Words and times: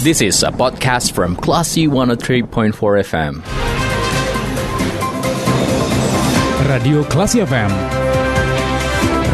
This 0.00 0.24
is 0.24 0.40
a 0.40 0.48
podcast 0.48 1.12
from 1.12 1.36
Classy 1.36 1.84
103.4 1.84 2.72
FM. 3.04 3.44
Radio 6.64 7.04
Klasi 7.04 7.44
FM. 7.44 7.68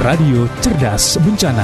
Radio 0.02 0.50
cerdas 0.58 1.22
bencana. 1.22 1.62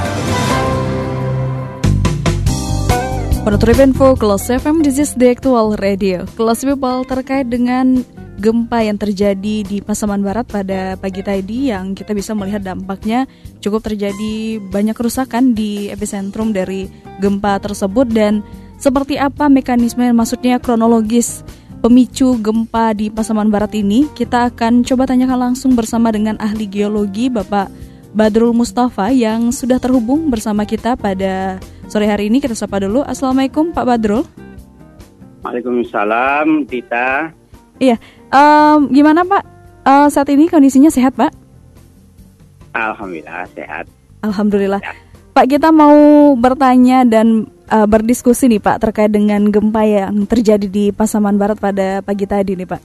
Penutup 3.43 3.75
info 3.75 4.15
Kelas 4.15 4.47
FM, 4.47 4.87
this 4.87 4.95
is 4.95 5.11
the 5.19 5.35
actual 5.35 5.75
radio. 5.83 6.23
Kelas 6.39 6.63
People 6.63 7.03
terkait 7.03 7.51
dengan 7.51 8.07
gempa 8.39 8.87
yang 8.87 8.95
terjadi 8.95 9.67
di 9.67 9.83
Pasaman 9.83 10.23
Barat 10.23 10.47
pada 10.47 10.95
pagi 10.95 11.19
tadi 11.19 11.75
yang 11.75 11.91
kita 11.91 12.15
bisa 12.15 12.31
melihat 12.31 12.63
dampaknya 12.63 13.27
cukup 13.59 13.83
terjadi 13.83 14.63
banyak 14.63 14.95
kerusakan 14.95 15.51
di 15.51 15.91
epicentrum 15.91 16.55
dari 16.55 16.87
gempa 17.19 17.59
tersebut 17.59 18.07
dan 18.07 18.62
seperti 18.83 19.15
apa 19.15 19.47
mekanisme 19.47 20.03
maksudnya 20.11 20.59
kronologis 20.59 21.47
pemicu 21.79 22.35
gempa 22.43 22.91
di 22.91 23.07
Pasaman 23.07 23.47
Barat 23.47 23.71
ini 23.79 24.11
kita 24.11 24.51
akan 24.51 24.83
coba 24.83 25.07
tanyakan 25.07 25.39
langsung 25.55 25.71
bersama 25.71 26.11
dengan 26.11 26.35
ahli 26.43 26.67
geologi 26.67 27.31
Bapak 27.31 27.71
Badrul 28.11 28.51
Mustafa 28.51 29.07
yang 29.15 29.55
sudah 29.55 29.79
terhubung 29.79 30.27
bersama 30.27 30.67
kita 30.67 30.99
pada 30.99 31.63
sore 31.87 32.11
hari 32.11 32.27
ini 32.27 32.43
kita 32.43 32.59
sapa 32.59 32.83
dulu 32.83 33.07
Assalamualaikum 33.07 33.71
Pak 33.71 33.87
Badrul 33.87 34.27
Waalaikumsalam 35.47 36.67
Dita 36.67 37.31
Iya 37.79 37.95
Um, 38.33 38.89
gimana 38.89 39.21
Pak? 39.21 39.45
Uh, 39.85 40.09
saat 40.09 40.25
ini 40.33 40.49
kondisinya 40.49 40.89
sehat 40.89 41.13
Pak? 41.13 41.29
Alhamdulillah 42.73 43.45
sehat. 43.53 43.85
Alhamdulillah. 44.25 44.81
Ya. 44.81 45.02
Pak 45.33 45.49
kita 45.49 45.73
mau 45.73 45.97
bertanya 46.37 47.01
dan 47.01 47.49
uh, 47.73 47.89
berdiskusi 47.89 48.45
nih 48.45 48.61
Pak 48.61 48.85
terkait 48.85 49.09
dengan 49.09 49.41
gempa 49.49 49.81
yang 49.81 50.29
terjadi 50.29 50.69
di 50.69 50.93
Pasaman 50.93 51.41
Barat 51.41 51.57
pada 51.57 52.05
pagi 52.05 52.29
tadi 52.29 52.53
nih 52.53 52.69
Pak. 52.69 52.81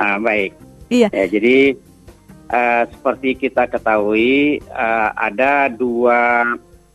Ah, 0.00 0.16
baik. 0.16 0.56
Iya. 0.88 1.12
Ya, 1.12 1.28
jadi 1.28 1.76
uh, 2.48 2.88
seperti 2.88 3.36
kita 3.36 3.68
ketahui 3.68 4.64
uh, 4.72 5.12
ada 5.20 5.68
dua 5.68 6.48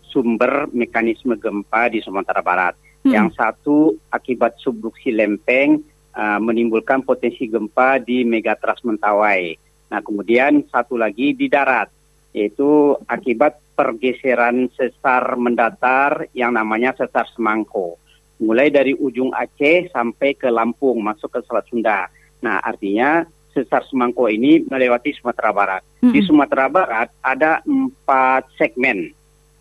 sumber 0.09 0.65
mekanisme 0.73 1.37
gempa 1.37 1.93
di 1.93 2.01
Sumatera 2.01 2.41
Barat. 2.41 2.73
Hmm. 3.05 3.13
Yang 3.13 3.37
satu 3.37 3.93
akibat 4.09 4.57
subduksi 4.57 5.13
lempeng 5.13 5.77
uh, 6.17 6.41
menimbulkan 6.41 7.05
potensi 7.05 7.45
gempa 7.45 8.01
di 8.01 8.25
Megatras 8.25 8.81
Mentawai. 8.81 9.61
Nah, 9.93 10.01
kemudian 10.01 10.65
satu 10.73 10.97
lagi 10.97 11.37
di 11.37 11.45
darat, 11.45 11.85
yaitu 12.33 12.97
akibat 13.05 13.61
pergeseran 13.77 14.69
sesar 14.73 15.37
mendatar 15.37 16.29
yang 16.33 16.53
namanya 16.57 16.93
sesar 16.97 17.29
Semangko. 17.33 18.01
Mulai 18.41 18.73
dari 18.73 18.97
ujung 18.97 19.31
Aceh 19.31 19.93
sampai 19.93 20.33
ke 20.35 20.49
Lampung, 20.49 20.99
masuk 20.99 21.29
ke 21.29 21.39
Selat 21.45 21.69
Sunda. 21.69 22.09
Nah, 22.41 22.59
artinya 22.59 23.23
sesar 23.53 23.85
Semangko 23.87 24.27
ini 24.27 24.65
melewati 24.65 25.13
Sumatera 25.13 25.53
Barat. 25.53 25.81
Mm 26.01 26.09
-hmm. 26.09 26.13
Di 26.13 26.19
Sumatera 26.25 26.65
Barat 26.67 27.07
ada 27.21 27.61
empat 27.63 28.49
segmen 28.57 29.13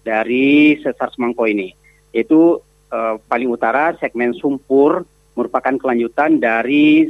dari 0.03 0.81
sesar 0.81 1.13
Semangko 1.13 1.45
ini. 1.47 1.71
Itu 2.11 2.59
uh, 2.91 3.15
paling 3.29 3.49
utara 3.53 3.95
segmen 4.01 4.33
Sumpur, 4.35 5.05
merupakan 5.37 5.77
kelanjutan 5.77 6.41
dari 6.41 7.09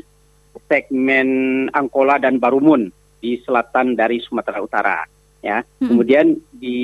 segmen 0.68 1.28
Angkola 1.72 2.20
dan 2.20 2.36
Barumun 2.36 2.92
di 3.22 3.38
selatan 3.46 3.94
dari 3.94 4.20
Sumatera 4.20 4.58
Utara. 4.60 5.11
Ya, 5.42 5.66
hmm. 5.82 5.90
kemudian 5.90 6.38
di 6.54 6.78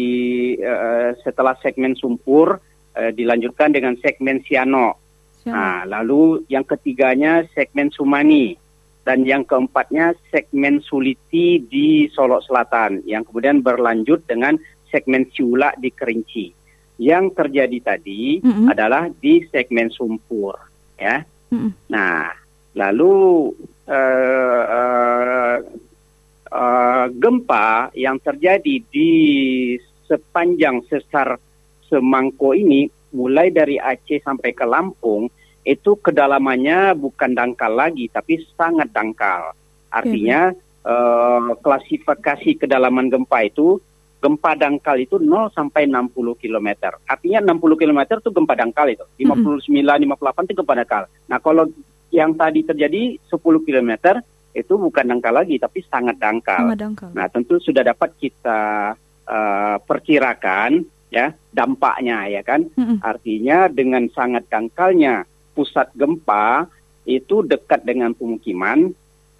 uh, 0.58 1.14
setelah 1.22 1.54
segmen 1.62 1.94
Sumpur 1.94 2.58
uh, 2.98 3.10
dilanjutkan 3.14 3.70
dengan 3.70 3.94
segmen 4.02 4.42
Siano. 4.42 4.98
Nah, 5.48 5.88
lalu 5.88 6.44
yang 6.52 6.60
ketiganya 6.60 7.40
segmen 7.56 7.88
Sumani 7.88 8.52
dan 9.08 9.24
yang 9.24 9.48
keempatnya 9.48 10.12
segmen 10.28 10.84
Suliti 10.84 11.56
di 11.64 12.04
Solo 12.12 12.44
Selatan 12.44 13.00
yang 13.08 13.24
kemudian 13.24 13.64
berlanjut 13.64 14.28
dengan 14.28 14.60
segmen 14.92 15.24
Ciula 15.32 15.72
di 15.80 15.88
Kerinci. 15.88 16.52
Yang 17.00 17.32
terjadi 17.32 17.96
tadi 17.96 18.44
-hmm. 18.44 18.68
adalah 18.68 19.08
di 19.08 19.40
segmen 19.48 19.88
Sumpur 19.88 20.68
ya. 20.98 21.22
Mm-hmm. 21.48 21.70
Nah, 21.88 22.34
lalu 22.76 23.14
uh, 23.88 24.62
uh, 24.68 25.56
uh, 26.52 27.06
gempa 27.12 27.92
yang 27.96 28.20
terjadi 28.20 28.80
di 28.88 29.10
sepanjang 30.08 30.84
sesar 30.88 31.36
Semangko 31.88 32.52
ini, 32.52 32.84
mulai 33.16 33.48
dari 33.48 33.80
Aceh 33.80 34.20
sampai 34.20 34.52
ke 34.52 34.68
Lampung, 34.68 35.32
itu 35.64 35.96
kedalamannya 35.96 36.92
bukan 36.96 37.32
dangkal 37.32 37.72
lagi, 37.72 38.12
tapi 38.12 38.44
sangat 38.56 38.92
dangkal. 38.92 39.56
Artinya 39.88 40.52
uh, 40.84 41.56
klasifikasi 41.64 42.60
kedalaman 42.60 43.08
gempa 43.08 43.48
itu 43.48 43.80
gempa 44.18 44.58
dangkal 44.58 44.98
itu 44.98 45.16
0 45.16 45.48
sampai 45.54 45.86
60 45.86 46.12
km. 46.36 46.68
Artinya 47.06 47.38
60 47.54 47.80
km 47.80 48.00
itu 48.18 48.30
gempa 48.34 48.54
dangkal 48.58 48.86
itu. 48.90 49.04
59, 49.16 49.64
58 49.64 50.44
itu 50.44 50.54
gempa 50.58 50.74
dangkal. 50.76 51.02
Nah, 51.30 51.38
kalau 51.38 51.64
yang 52.10 52.34
tadi 52.34 52.64
terjadi 52.66 53.16
10 53.30 53.66
km 53.68 54.20
itu 54.56 54.74
bukan 54.74 55.04
dangkal 55.08 55.34
lagi 55.36 55.60
tapi 55.60 55.84
sangat 55.86 56.16
dangkal. 56.16 56.68
Sangat 56.68 56.78
dangkal. 56.80 57.10
Nah, 57.14 57.26
tentu 57.28 57.60
sudah 57.60 57.82
dapat 57.84 58.10
kita 58.18 58.94
uh, 59.28 59.76
perkirakan 59.84 60.82
ya 61.08 61.32
dampaknya 61.52 62.28
ya 62.28 62.42
kan. 62.44 62.68
Mm-hmm. 62.74 62.98
Artinya 63.04 63.58
dengan 63.68 64.08
sangat 64.12 64.48
dangkalnya 64.48 65.24
pusat 65.52 65.90
gempa 65.96 66.68
itu 67.08 67.40
dekat 67.44 67.84
dengan 67.88 68.12
pemukiman 68.12 68.92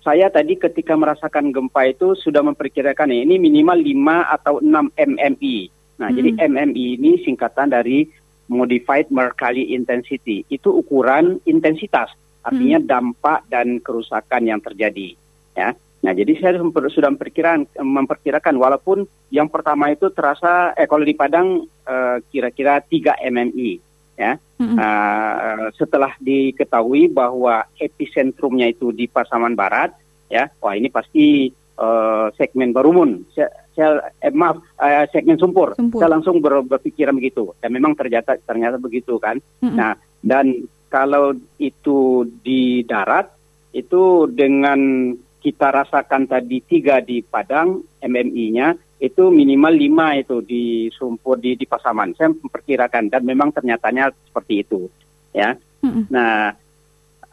saya 0.09 0.33
tadi 0.33 0.57
ketika 0.57 0.97
merasakan 0.97 1.53
gempa 1.53 1.85
itu 1.91 2.17
sudah 2.17 2.41
memperkirakan 2.41 3.13
ini 3.13 3.37
minimal 3.37 3.77
5 3.77 4.35
atau 4.41 4.55
6 4.65 4.97
MMI. 4.97 5.57
Nah, 6.01 6.09
hmm. 6.09 6.17
jadi 6.17 6.31
MMI 6.49 6.87
ini 6.97 7.11
singkatan 7.27 7.69
dari 7.75 8.09
Modified 8.49 9.13
Mercalli 9.13 9.77
Intensity. 9.77 10.49
Itu 10.49 10.81
ukuran 10.81 11.45
intensitas, 11.45 12.09
artinya 12.49 12.79
hmm. 12.81 12.89
dampak 12.89 13.41
dan 13.53 13.79
kerusakan 13.85 14.43
yang 14.49 14.61
terjadi. 14.65 15.15
Ya. 15.55 15.77
Nah, 15.99 16.13
jadi 16.15 16.33
saya 16.39 16.63
sudah 16.63 17.11
memperkirakan, 17.11 17.75
memperkirakan 17.83 18.55
walaupun 18.55 19.05
yang 19.35 19.51
pertama 19.51 19.91
itu 19.91 20.09
terasa, 20.15 20.71
eh 20.79 20.87
kalau 20.87 21.03
di 21.03 21.15
Padang 21.19 21.67
eh, 21.67 22.17
kira-kira 22.31 22.79
uh, 22.79 22.87
3 22.87 23.19
MMI. 23.29 23.71
Ya. 24.19 24.39
Mm-hmm. 24.59 24.75
Uh, 24.75 25.67
setelah 25.79 26.11
diketahui 26.19 27.07
bahwa 27.07 27.63
epicentrumnya 27.79 28.67
itu 28.67 28.91
di 28.91 29.07
Pasaman 29.07 29.55
Barat, 29.55 29.95
ya, 30.27 30.51
wah 30.59 30.75
ini 30.75 30.91
pasti 30.91 31.55
uh, 31.79 32.27
segmen 32.35 32.75
Barumun, 32.75 33.23
saya, 33.31 34.11
eh, 34.19 34.35
maaf, 34.35 34.59
uh, 34.83 35.07
segmen 35.15 35.39
Sumpur. 35.39 35.79
Sumpur. 35.79 36.03
Saya 36.03 36.11
langsung 36.11 36.43
ber, 36.43 36.67
berpikiran 36.67 37.15
begitu, 37.15 37.55
dan 37.63 37.71
memang 37.71 37.95
ternyata 37.95 38.35
ternyata 38.43 38.83
begitu 38.83 39.23
kan. 39.23 39.39
Mm-hmm. 39.63 39.77
Nah, 39.79 39.95
dan 40.27 40.67
kalau 40.89 41.37
itu 41.61 42.25
di 42.43 42.83
darat, 42.85 43.29
itu 43.73 44.27
dengan 44.33 45.13
kita 45.39 45.71
rasakan 45.71 46.27
tadi 46.27 46.59
tiga 46.67 46.99
di 46.99 47.23
Padang, 47.23 47.81
MMI-nya, 48.03 48.75
itu 48.99 49.31
minimal 49.31 49.75
lima 49.79 50.19
itu 50.19 50.43
di 50.43 50.91
Sumpur 50.91 51.39
di, 51.39 51.55
di 51.55 51.65
Pasaman. 51.65 52.19
Saya 52.19 52.35
memperkirakan 52.35 53.07
dan 53.07 53.23
memang 53.23 53.55
ternyatanya 53.55 54.11
seperti 54.27 54.67
itu, 54.67 54.91
ya. 55.31 55.55
Mm-hmm. 55.87 56.05
Nah, 56.11 56.51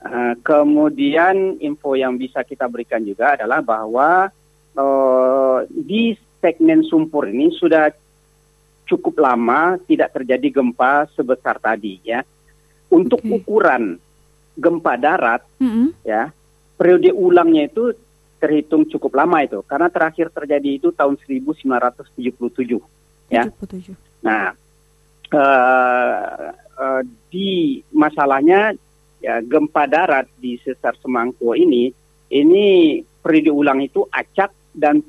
uh, 0.06 0.34
kemudian 0.46 1.58
info 1.58 1.98
yang 1.98 2.22
bisa 2.22 2.46
kita 2.46 2.70
berikan 2.70 3.02
juga 3.02 3.34
adalah 3.34 3.66
bahwa 3.66 4.30
uh, 4.78 5.60
di 5.66 6.14
segmen 6.38 6.86
Sumpur 6.86 7.26
ini 7.26 7.50
sudah 7.58 7.90
cukup 8.86 9.18
lama 9.18 9.82
tidak 9.90 10.14
terjadi 10.14 10.62
gempa 10.62 11.10
sebesar 11.18 11.58
tadi, 11.58 11.98
ya. 12.06 12.22
Untuk 12.96 13.20
okay. 13.20 13.44
ukuran 13.44 14.00
gempa 14.56 14.96
darat, 14.96 15.44
mm-hmm. 15.60 15.88
ya, 16.08 16.32
periode 16.80 17.12
ulangnya 17.12 17.68
itu 17.68 17.92
terhitung 18.40 18.86
cukup 18.86 19.16
lama 19.16 19.42
itu 19.42 19.64
karena 19.66 19.88
terakhir 19.90 20.30
terjadi 20.30 20.78
itu 20.78 20.94
tahun 20.94 21.18
1977 21.18 22.78
ya. 23.32 23.44
77. 23.50 23.96
Nah, 24.22 24.54
uh, 25.34 26.52
uh, 26.54 27.02
di 27.32 27.82
masalahnya 27.96 28.76
ya 29.24 29.42
gempa 29.42 29.90
darat 29.90 30.30
di 30.38 30.60
sesar 30.62 30.94
Semangko 31.02 31.58
ini 31.58 31.90
ini 32.30 33.00
periode 33.24 33.50
ulang 33.50 33.82
itu 33.82 34.06
acak 34.12 34.54
dan 34.76 35.02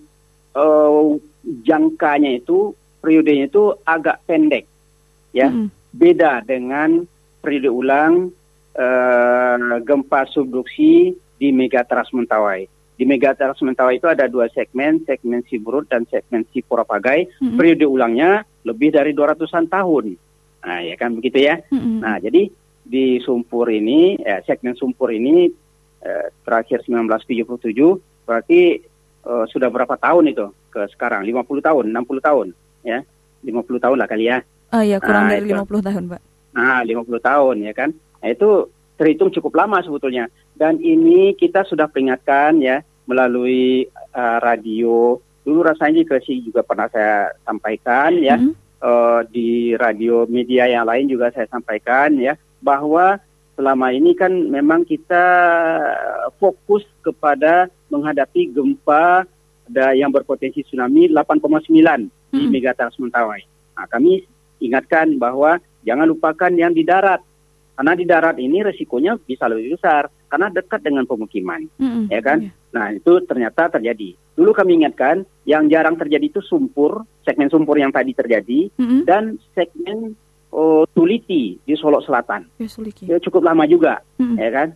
uh, 0.56 1.18
jangkanya 1.44 2.40
itu 2.40 2.72
periodenya 3.02 3.50
itu 3.50 3.76
agak 3.84 4.22
pendek 4.24 4.64
ya. 5.36 5.52
Mm. 5.52 5.68
Beda 5.96 6.44
dengan 6.44 7.04
periode 7.46 7.70
ulang 7.70 8.34
uh, 8.75 9.78
gempa 9.87 10.26
subduksi 10.26 11.14
di 11.38 11.48
Megatras 11.54 12.10
Mentawai 12.10 12.66
di 12.96 13.04
Megatras 13.04 13.60
Mentawa 13.60 13.93
itu 13.93 14.08
ada 14.08 14.25
dua 14.25 14.48
segmen, 14.48 15.04
segmen 15.04 15.44
Siburut 15.44 15.84
dan 15.93 16.08
segmen 16.08 16.48
Sipurapagai. 16.48 17.28
Mm-hmm. 17.28 17.56
Periode 17.60 17.84
ulangnya 17.84 18.31
lebih 18.64 18.96
dari 18.96 19.12
200-an 19.12 19.69
tahun. 19.69 20.16
Nah, 20.64 20.81
ya 20.81 20.96
kan 20.96 21.12
begitu 21.12 21.44
ya. 21.44 21.60
Mm-mm. 21.69 22.00
Nah, 22.00 22.16
jadi 22.16 22.48
di 22.82 23.20
Sumpur 23.20 23.69
ini, 23.69 24.16
eh, 24.16 24.40
segmen 24.48 24.72
Sumpur 24.75 25.12
ini 25.12 25.52
eh, 26.00 26.26
terakhir 26.40 26.88
1977, 26.88 28.00
berarti 28.25 28.81
eh, 29.28 29.44
sudah 29.52 29.69
berapa 29.69 30.00
tahun 30.00 30.32
itu 30.32 30.48
ke 30.72 30.88
sekarang? 30.96 31.28
50 31.28 31.60
tahun, 31.60 31.84
60 31.93 32.25
tahun, 32.25 32.46
ya. 32.81 33.04
50 33.44 33.76
tahun 33.76 33.96
lah 34.00 34.08
kali 34.08 34.25
ya. 34.32 34.40
Oh 34.72 34.82
iya, 34.82 34.98
kurang 34.98 35.28
Nah, 35.28 35.37
dari 35.37 35.52
itu. 35.52 35.54
50 35.54 35.84
tahun, 35.84 36.02
Pak. 36.16 36.20
Nah, 36.56 36.81
50 36.81 37.20
tahun 37.20 37.56
ya 37.69 37.73
kan. 37.76 37.93
Nah, 37.93 38.29
itu 38.32 38.73
terhitung 38.97 39.29
cukup 39.29 39.61
lama 39.61 39.85
sebetulnya. 39.85 40.32
Dan 40.56 40.81
ini 40.81 41.37
kita 41.37 41.69
sudah 41.69 41.85
peringatkan 41.85 42.56
ya 42.64 42.81
melalui 43.05 43.85
eh, 43.93 44.38
radio. 44.41 45.20
Dulu 45.44 45.61
rasanya 45.62 46.03
di 46.03 46.08
Gresik 46.08 46.43
juga 46.43 46.64
pernah 46.64 46.88
saya 46.88 47.31
sampaikan 47.44 48.17
ya. 48.19 48.41
Mm-mm. 48.41 48.56
eh, 48.81 49.20
di 49.29 49.76
radio 49.76 50.25
media 50.25 50.64
yang 50.64 50.88
lain 50.88 51.12
juga 51.12 51.29
saya 51.31 51.44
sampaikan 51.53 52.17
ya 52.17 52.35
bahwa 52.64 53.20
selama 53.56 53.93
ini 53.93 54.17
kan 54.17 54.32
memang 54.32 54.85
kita 54.85 55.25
fokus 56.41 56.85
kepada 57.05 57.69
menghadapi 57.88 58.53
gempa 58.53 59.25
ada 59.67 59.87
yang 59.99 60.14
berpotensi 60.14 60.62
tsunami 60.62 61.11
8,9 61.11 61.69
di 61.69 61.82
Mm-mm. 61.82 62.49
Megatrans 62.49 62.97
Mentawai. 63.03 63.43
Nah, 63.76 63.87
kami 63.91 64.23
ingatkan 64.62 65.20
bahwa 65.20 65.58
jangan 65.86 66.10
lupakan 66.10 66.52
yang 66.52 66.74
di 66.74 66.82
darat. 66.82 67.22
Karena 67.76 67.92
di 67.92 68.08
darat 68.08 68.40
ini 68.40 68.64
resikonya 68.64 69.20
bisa 69.20 69.52
lebih 69.52 69.76
besar 69.76 70.08
karena 70.32 70.48
dekat 70.48 70.80
dengan 70.80 71.04
pemukiman, 71.04 71.60
Mm-mm. 71.76 72.08
ya 72.08 72.24
kan? 72.24 72.40
Iya. 72.40 72.50
Nah, 72.72 72.86
itu 72.96 73.12
ternyata 73.28 73.68
terjadi. 73.68 74.16
Dulu 74.32 74.50
kami 74.56 74.80
ingatkan 74.80 75.28
yang 75.44 75.68
jarang 75.68 76.00
terjadi 76.00 76.24
itu 76.24 76.40
sumpur, 76.40 77.04
segmen 77.20 77.52
sumpur 77.52 77.76
yang 77.76 77.92
tadi 77.92 78.16
terjadi 78.16 78.72
Mm-mm. 78.80 79.04
dan 79.04 79.36
segmen 79.52 80.16
oh, 80.56 80.88
Tuliti 80.88 81.60
di 81.60 81.74
Solo 81.76 82.00
Selatan. 82.00 82.48
Ya, 82.56 82.68
Ya 83.04 83.16
cukup 83.20 83.44
lama 83.44 83.68
juga, 83.68 84.00
Mm-mm. 84.16 84.40
ya 84.40 84.50
kan? 84.56 84.68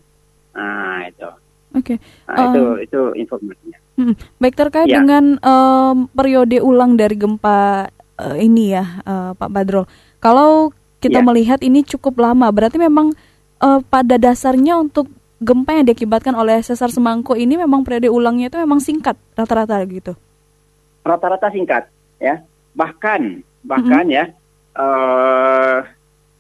Nah, 0.53 1.01
itu. 1.09 1.31
Oke. 1.73 1.95
Nah, 2.29 2.37
Um, 2.37 2.53
itu 2.53 2.63
itu 2.85 3.01
informasinya. 3.17 3.79
Mm-mm. 3.97 4.15
Baik 4.37 4.61
terkait 4.61 4.93
Ya. 4.93 5.01
dengan 5.01 5.41
em, 5.41 5.97
periode 6.13 6.61
ulang 6.61 7.01
dari 7.01 7.17
gempa 7.17 7.89
eh, 8.21 8.37
ini 8.45 8.77
ya, 8.77 8.85
eh, 9.09 9.33
Pak 9.33 9.49
Badrol. 9.49 9.89
Kalau 10.21 10.77
kita 11.01 11.19
Ya. 11.21 11.25
melihat 11.25 11.59
ini 11.65 11.81
cukup 11.83 12.21
lama, 12.21 12.47
berarti 12.53 12.77
memang 12.77 13.17
eh, 13.61 13.81
pada 13.89 14.17
dasarnya 14.17 14.77
untuk 14.81 15.09
gempa 15.41 15.73
yang 15.73 15.89
diakibatkan 15.89 16.37
oleh 16.37 16.61
sesar 16.61 16.93
semangko 16.93 17.33
ini 17.33 17.57
memang 17.57 17.81
periode 17.81 18.13
ulangnya 18.13 18.53
itu 18.53 18.61
memang 18.61 18.81
singkat 18.81 19.17
rata-rata 19.33 19.81
gitu. 19.89 20.13
Rata-rata 21.01 21.49
singkat, 21.49 21.89
ya. 22.21 22.45
Bahkan 22.77 23.41
bahkan 23.61 24.09
ya 24.09 24.25
eh 24.71 25.79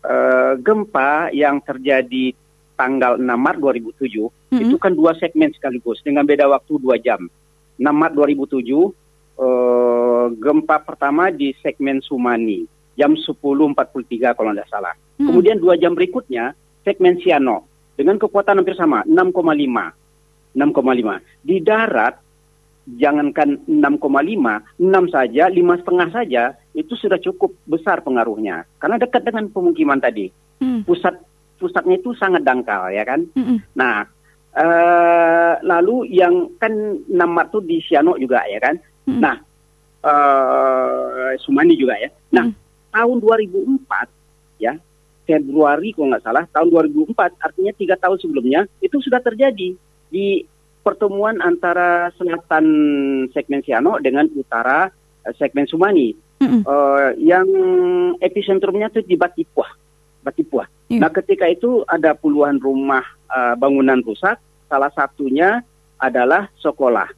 eh, 0.00 0.52
gempa 0.60 1.28
yang 1.36 1.60
terjadi 1.60 2.32
tanggal 2.72 3.20
6 3.20 3.24
Maret 3.28 3.60
2007 3.60 4.16
Mm-mm. 4.16 4.60
itu 4.64 4.76
kan 4.80 4.96
dua 4.96 5.12
segmen 5.20 5.52
sekaligus 5.52 6.00
dengan 6.00 6.24
beda 6.24 6.48
waktu 6.48 6.80
dua 6.80 6.96
jam. 6.96 7.20
6 7.76 7.84
Maret 7.84 8.14
2007 8.16 8.64
eh, 9.40 10.26
gempa 10.40 10.76
pertama 10.80 11.28
di 11.28 11.52
segmen 11.60 12.00
Sumani 12.00 12.64
jam 13.00 13.16
10.43 13.16 14.36
kalau 14.36 14.52
tidak 14.52 14.68
salah. 14.68 14.92
Mm-mm. 15.16 15.32
Kemudian 15.32 15.56
dua 15.56 15.80
jam 15.80 15.96
berikutnya 15.96 16.52
segmen 16.84 17.16
Siano 17.24 17.64
dengan 17.96 18.20
kekuatan 18.20 18.60
hampir 18.60 18.76
sama 18.76 19.00
6,5. 19.08 19.32
6,5. 20.52 21.46
Di 21.46 21.56
darat 21.64 22.20
jangankan 23.00 23.64
6,5, 23.64 24.82
6 24.82 25.14
saja, 25.14 25.44
lima 25.48 25.74
setengah 25.78 26.08
saja 26.10 26.42
itu 26.74 26.92
sudah 26.98 27.16
cukup 27.22 27.54
besar 27.64 28.02
pengaruhnya 28.04 28.66
karena 28.82 29.00
dekat 29.00 29.24
dengan 29.24 29.48
pemukiman 29.48 30.00
tadi. 30.02 30.28
Mm. 30.60 30.84
Pusat 30.84 31.22
pusatnya 31.60 31.96
itu 31.96 32.12
sangat 32.16 32.44
dangkal 32.44 32.92
ya 32.92 33.04
kan. 33.04 33.24
Mm-mm. 33.36 33.60
Nah, 33.76 34.04
eh, 34.56 35.54
lalu 35.64 36.08
yang 36.12 36.52
kan 36.60 36.72
6 37.04 37.14
Maret 37.14 37.48
itu 37.52 37.58
di 37.64 37.76
Siano 37.84 38.16
juga 38.20 38.44
ya 38.48 38.58
kan. 38.60 38.74
Mm-mm. 39.06 39.20
Nah, 39.22 39.36
eh 40.00 41.32
Sumani 41.44 41.76
juga 41.76 41.94
ya. 42.00 42.10
Nah, 42.32 42.48
Mm. 42.48 42.69
Tahun 42.90 43.16
2004 43.22 44.62
ya, 44.62 44.76
Februari 45.24 45.94
kalau 45.94 46.10
nggak 46.10 46.24
salah, 46.26 46.44
tahun 46.50 46.68
2004 46.90 47.38
artinya 47.38 47.72
tiga 47.78 47.94
tahun 47.96 48.18
sebelumnya 48.18 48.60
itu 48.82 48.98
sudah 48.98 49.22
terjadi 49.22 49.78
di 50.10 50.26
pertemuan 50.82 51.38
antara 51.44 52.10
selatan 52.16 52.66
segmen 53.30 53.62
Siano 53.62 54.00
dengan 54.02 54.26
utara 54.34 54.90
eh, 55.26 55.34
segmen 55.38 55.68
Sumani. 55.68 56.16
Mm-mm. 56.40 56.64
Eh, 56.64 57.10
yang 57.20 57.46
epicentrumnya 58.18 58.88
itu 58.88 59.04
di 59.04 59.14
Batipuah. 59.14 59.70
Batipuah. 60.24 60.66
Iya. 60.88 61.00
Nah, 61.04 61.10
ketika 61.12 61.46
itu 61.46 61.84
ada 61.84 62.16
puluhan 62.16 62.56
rumah 62.58 63.04
eh, 63.28 63.54
bangunan 63.60 64.00
rusak, 64.00 64.40
salah 64.66 64.90
satunya 64.96 65.60
adalah 66.00 66.48
sekolah. 66.58 67.08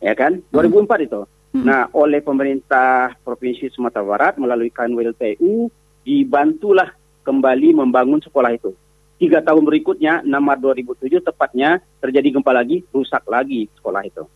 Ya 0.00 0.16
kan? 0.16 0.40
2004 0.52 1.06
itu. 1.06 1.20
Nah, 1.54 1.86
oleh 1.94 2.18
pemerintah 2.18 3.14
Provinsi 3.22 3.70
Sumatera 3.70 4.02
Barat 4.02 4.34
melalui 4.42 4.74
Kanwil 4.74 5.14
PU 5.14 5.70
dibantulah 6.02 6.90
kembali 7.22 7.78
membangun 7.78 8.18
sekolah 8.18 8.50
itu. 8.58 8.74
Tiga 9.22 9.38
tahun 9.38 9.62
berikutnya, 9.62 10.26
6 10.26 10.34
Maret 10.34 10.82
2007 10.98 11.22
tepatnya 11.22 11.78
terjadi 12.02 12.34
gempa 12.34 12.50
lagi, 12.50 12.82
rusak 12.90 13.22
lagi 13.30 13.70
sekolah 13.78 14.02
itu. 14.02 14.26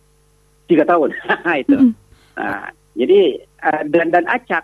Tiga 0.71 0.87
tahun, 0.87 1.11
itu. 1.67 1.75
Mm-mm. 1.75 1.93
Nah, 2.39 2.71
jadi 2.95 3.43
eh, 3.43 3.83
dan 3.91 4.15
dan 4.15 4.23
acak 4.23 4.63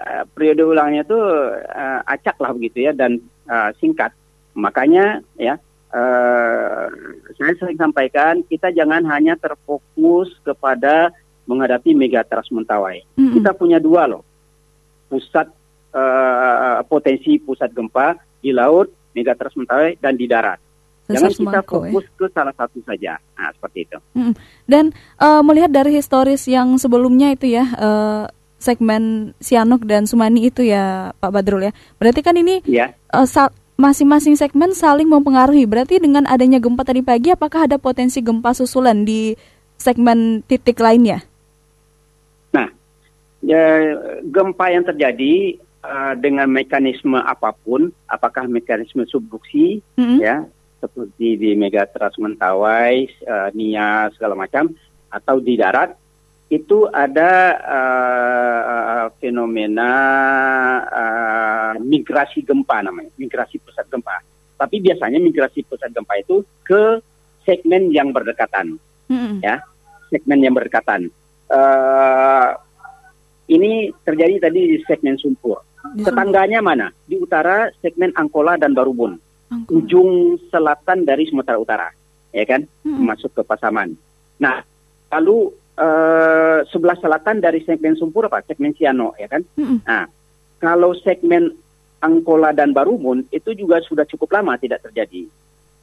eh, 0.00 0.24
periode 0.32 0.64
ulangnya 0.64 1.04
itu 1.04 1.20
eh, 1.68 2.00
acak 2.08 2.40
lah 2.40 2.56
begitu 2.56 2.88
ya 2.88 2.96
dan 2.96 3.20
singkat. 3.76 4.08
Makanya 4.56 5.20
ya 5.36 5.60
saya 7.36 7.52
sering 7.60 7.76
sampaikan 7.76 8.40
kita 8.48 8.72
jangan 8.72 9.04
hanya 9.04 9.36
terfokus 9.36 10.32
kepada 10.40 11.12
menghadapi 11.44 11.92
megatrust 11.92 12.50
Mentawai. 12.52 13.04
Mm-mm. 13.16 13.40
Kita 13.40 13.52
punya 13.56 13.78
dua 13.78 14.08
loh 14.08 14.22
pusat 15.08 15.46
eh, 15.94 16.78
potensi 16.88 17.38
pusat 17.38 17.70
gempa 17.70 18.16
di 18.40 18.50
laut 18.50 18.90
megatrust 19.14 19.56
Mentawai 19.60 19.96
dan 20.00 20.16
di 20.16 20.26
darat. 20.26 20.58
Jangan 21.04 21.36
kita 21.36 21.60
ya. 21.60 21.68
fokus 21.68 22.04
ke 22.16 22.26
salah 22.32 22.54
satu 22.56 22.80
saja. 22.88 23.20
Nah 23.36 23.52
seperti 23.52 23.84
itu. 23.84 23.98
Dan 24.64 24.90
eh, 25.20 25.42
melihat 25.44 25.70
dari 25.70 25.94
historis 25.96 26.48
yang 26.48 26.80
sebelumnya 26.80 27.30
itu 27.32 27.52
ya 27.52 27.64
eh, 27.76 28.24
segmen 28.56 29.36
Sianuk 29.44 29.84
dan 29.84 30.08
Sumani 30.08 30.48
itu 30.48 30.64
ya 30.64 31.12
Pak 31.20 31.30
Badrul 31.30 31.68
ya. 31.68 31.72
Berarti 32.00 32.20
kan 32.24 32.32
ini 32.40 32.64
Ya. 32.64 32.96
sa- 33.28 33.52
masing-masing 33.76 34.38
segmen 34.38 34.72
saling 34.72 35.10
mempengaruhi. 35.10 35.66
Berarti 35.68 35.98
dengan 36.00 36.24
adanya 36.24 36.62
gempa 36.62 36.86
tadi 36.86 37.02
pagi 37.04 37.34
apakah 37.34 37.66
ada 37.68 37.76
potensi 37.76 38.22
gempa 38.22 38.54
susulan 38.56 39.04
di 39.04 39.34
segmen 39.76 40.40
titik 40.46 40.78
lainnya? 40.78 41.20
Ya, 43.44 43.92
gempa 44.24 44.72
yang 44.72 44.88
terjadi 44.88 45.60
eh, 45.60 46.14
dengan 46.16 46.48
mekanisme 46.48 47.20
apa 47.20 47.52
pun, 47.52 47.92
apakah 48.08 48.48
mekanisme 48.48 49.04
subduksi, 49.04 49.84
Mm-mm. 50.00 50.16
ya, 50.16 50.48
seperti 50.80 51.36
di 51.36 51.50
Megatrust 51.52 52.16
Mentawai, 52.16 53.04
eh, 53.04 53.48
Nia 53.52 54.08
segala 54.16 54.32
macam, 54.32 54.72
atau 55.12 55.44
di 55.44 55.60
darat, 55.60 55.92
itu 56.48 56.88
ada 56.88 57.32
eh, 57.60 59.06
fenomena 59.20 59.92
eh, 60.88 61.74
migrasi 61.84 62.40
gempa 62.40 62.80
namanya, 62.80 63.12
migrasi 63.20 63.60
pusat 63.60 63.84
gempa. 63.92 64.24
Tapi 64.56 64.80
biasanya 64.80 65.20
migrasi 65.20 65.68
pusat 65.68 65.92
gempa 65.92 66.16
itu 66.16 66.40
ke 66.64 66.96
segmen 67.44 67.92
yang 67.92 68.08
berdekatan 68.08 68.80
Mm-mm. 69.12 69.44
segmen 70.08 70.40
yang 70.40 70.56
berdekatan. 70.56 71.12
Eh, 71.52 72.48
ini 73.48 73.92
terjadi 74.04 74.48
tadi 74.48 74.76
di 74.76 74.78
segmen 74.84 75.20
Sumpur. 75.20 75.60
Di 75.92 76.00
Tetangganya 76.00 76.64
mana? 76.64 76.88
Di 77.04 77.20
utara 77.20 77.68
segmen 77.84 78.08
Angkola 78.16 78.56
dan 78.56 78.72
Barubun, 78.72 79.20
Sumangko. 79.52 79.68
ujung 79.68 80.40
selatan 80.48 81.04
dari 81.04 81.28
Sumatera 81.28 81.60
Utara, 81.60 81.88
ya 82.32 82.44
kan? 82.48 82.64
Mm-mm. 82.88 83.04
Masuk 83.04 83.36
ke 83.36 83.42
Pasaman. 83.44 83.92
Nah, 84.40 84.64
lalu 85.12 85.52
eh, 85.76 86.64
sebelah 86.72 86.96
selatan 86.96 87.44
dari 87.44 87.60
segmen 87.68 88.00
Sumpur 88.00 88.32
apa? 88.32 88.40
Segmen 88.48 88.72
Siano, 88.72 89.12
ya 89.20 89.28
kan? 89.28 89.44
Mm-mm. 89.60 89.84
Nah, 89.84 90.08
kalau 90.56 90.96
segmen 91.04 91.52
Angkola 92.00 92.56
dan 92.56 92.72
Barubun 92.72 93.28
itu 93.28 93.52
juga 93.52 93.80
sudah 93.84 94.08
cukup 94.08 94.40
lama 94.40 94.56
tidak 94.56 94.80
terjadi. 94.88 95.28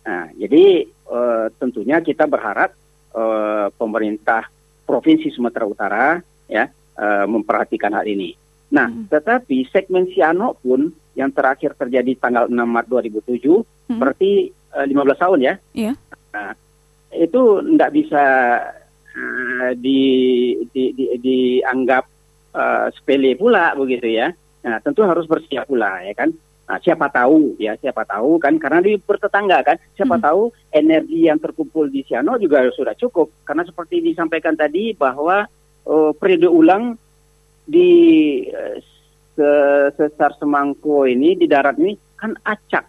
Nah, 0.01 0.33
jadi 0.33 0.89
eh, 0.89 1.45
tentunya 1.61 2.01
kita 2.01 2.25
berharap 2.25 2.73
eh, 3.13 3.67
pemerintah 3.77 4.49
Provinsi 4.81 5.29
Sumatera 5.29 5.65
Utara 5.69 6.05
ya 6.49 6.67
eh, 6.97 7.25
memperhatikan 7.27 7.93
hal 7.93 8.05
ini. 8.05 8.33
Nah, 8.71 8.87
Mm. 8.87 9.11
tetapi 9.11 9.67
segmen 9.67 10.07
Siano 10.11 10.55
pun 10.55 10.87
yang 11.11 11.31
terakhir 11.31 11.75
terjadi 11.75 12.15
tanggal 12.15 12.47
6 12.47 12.71
Maret 12.71 12.87
2007 12.87 13.63
Mm. 13.91 13.99
berarti 13.99 14.31
eh, 14.47 14.85
15 14.87 15.19
tahun 15.19 15.39
ya. 15.43 15.53
Iya. 15.75 15.93
Nah, 16.31 16.55
itu 17.11 17.41
tidak 17.75 17.91
bisa 17.91 18.23
eh, 19.11 19.71
di, 19.75 20.01
di, 20.71 20.95
di, 20.95 21.05
dianggap 21.19 22.07
eh, 22.55 22.87
sepele 22.95 23.35
pula 23.35 23.75
begitu 23.75 24.07
ya. 24.07 24.31
Nah, 24.63 24.79
tentu 24.79 25.03
harus 25.03 25.27
bersiap 25.27 25.67
pula 25.67 25.99
ya 26.03 26.15
kan. 26.15 26.31
Nah, 26.71 26.79
siapa 26.79 27.11
tahu 27.11 27.59
ya, 27.59 27.75
siapa 27.75 28.07
tahu 28.07 28.39
kan 28.39 28.55
karena 28.55 28.79
di 28.79 28.95
bertetangga 28.95 29.59
kan, 29.59 29.75
siapa 29.91 30.15
Mhm. 30.15 30.23
tahu 30.23 30.41
energi 30.71 31.27
yang 31.27 31.35
terkumpul 31.35 31.91
di 31.91 31.99
Siano 32.07 32.39
juga 32.39 32.63
sudah 32.71 32.95
cukup 32.95 33.27
karena 33.43 33.67
seperti 33.67 33.99
disampaikan 33.99 34.55
tadi 34.55 34.95
bahwa 34.95 35.43
eh, 35.85 36.11
periode 36.17 36.47
ulang 36.49 36.97
di 37.65 37.89
eh, 38.45 38.77
se- 39.33 39.89
sesar 39.95 40.35
semangko 40.35 41.07
ini 41.07 41.37
di 41.37 41.47
darat 41.47 41.77
ini 41.79 41.95
kan 42.17 42.35
acak, 42.43 42.85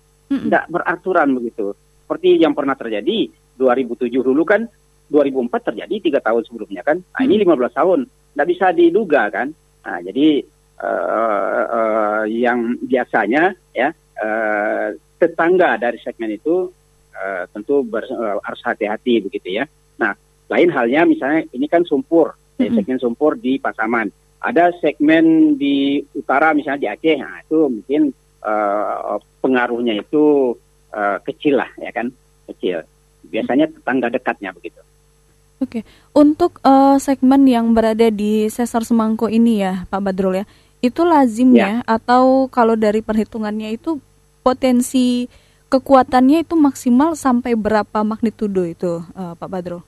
tidak 0.48 0.64
beraturan 0.68 1.36
begitu. 1.36 1.72
Seperti 2.04 2.36
yang 2.36 2.52
pernah 2.52 2.76
terjadi 2.76 3.28
2007 3.56 4.10
dulu 4.20 4.42
kan, 4.44 4.68
2004 5.08 5.68
terjadi 5.72 5.94
tiga 6.00 6.20
tahun 6.20 6.44
sebelumnya 6.44 6.82
kan. 6.84 7.00
Nah, 7.00 7.22
ini 7.24 7.40
15 7.40 7.72
tahun, 7.72 8.00
tidak 8.04 8.46
bisa 8.48 8.66
diduga 8.72 9.28
kan. 9.32 9.48
Nah, 9.84 9.98
jadi 10.04 10.44
eh, 10.82 11.64
eh, 11.72 12.22
yang 12.32 12.76
biasanya 12.80 13.52
ya 13.72 13.88
eh, 13.96 14.86
tetangga 15.16 15.78
dari 15.78 15.96
segmen 16.00 16.32
itu 16.32 16.68
eh, 17.12 17.44
tentu 17.52 17.84
ber- 17.86 18.08
eh, 18.08 18.36
harus 18.40 18.60
hati-hati 18.64 19.24
begitu 19.24 19.62
ya. 19.62 19.64
Nah, 20.00 20.12
lain 20.48 20.68
halnya 20.68 21.08
misalnya 21.08 21.48
ini 21.52 21.64
kan 21.68 21.84
sumpur, 21.86 22.36
ya, 22.68 22.74
segmen 22.78 22.98
sumpur 23.00 23.38
di 23.38 23.58
Pasaman. 23.58 24.12
Ada 24.42 24.74
segmen 24.82 25.54
di 25.54 26.02
utara 26.18 26.50
misalnya 26.50 26.82
di 26.82 26.88
Aceh, 26.90 27.16
nah 27.18 27.38
itu 27.42 27.58
mungkin 27.70 28.02
eh, 28.42 29.16
pengaruhnya 29.38 30.02
itu 30.02 30.54
eh, 30.90 31.18
kecil 31.22 31.62
lah 31.62 31.70
ya 31.78 31.90
kan, 31.94 32.10
kecil. 32.50 32.82
Biasanya 33.22 33.70
tetangga 33.70 34.10
dekatnya 34.10 34.50
begitu. 34.50 34.82
Oke, 35.62 35.86
untuk 36.10 36.58
eh, 36.66 36.98
segmen 36.98 37.46
yang 37.46 37.70
berada 37.70 38.10
di 38.10 38.50
Sesar 38.50 38.82
Semangko 38.82 39.30
ini 39.30 39.62
ya, 39.62 39.86
Pak 39.86 40.02
Badrul 40.02 40.42
ya, 40.42 40.46
itu 40.82 41.06
lazimnya 41.06 41.86
atau 41.86 42.50
kalau 42.50 42.74
dari 42.74 42.98
perhitungannya 42.98 43.70
itu 43.78 44.02
potensi 44.42 45.30
kekuatannya 45.70 46.42
itu 46.42 46.58
maksimal 46.58 47.14
sampai 47.14 47.54
berapa 47.54 48.02
magnitudo 48.02 48.66
itu, 48.66 49.06
eh, 49.14 49.34
Pak 49.38 49.46
Badrul? 49.46 49.86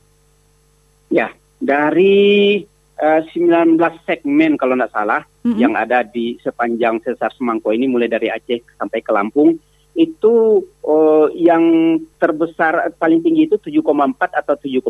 Ya, 1.10 1.34
dari 1.64 2.60
eh, 3.00 3.20
19 3.32 3.80
segmen 4.04 4.60
kalau 4.60 4.76
tidak 4.76 4.92
salah 4.92 5.22
Mm-mm. 5.42 5.56
yang 5.56 5.72
ada 5.72 6.04
di 6.04 6.36
sepanjang 6.44 7.00
sesar 7.00 7.32
Semangko 7.32 7.72
ini 7.72 7.88
mulai 7.88 8.06
dari 8.06 8.28
Aceh 8.28 8.76
sampai 8.76 9.00
ke 9.00 9.10
Lampung 9.10 9.56
itu 9.96 10.60
eh, 10.84 11.26
yang 11.40 11.64
terbesar 12.20 12.92
paling 13.00 13.24
tinggi 13.24 13.48
itu 13.48 13.56
7,4 13.56 14.40
atau 14.44 14.54
7,5 14.60 14.84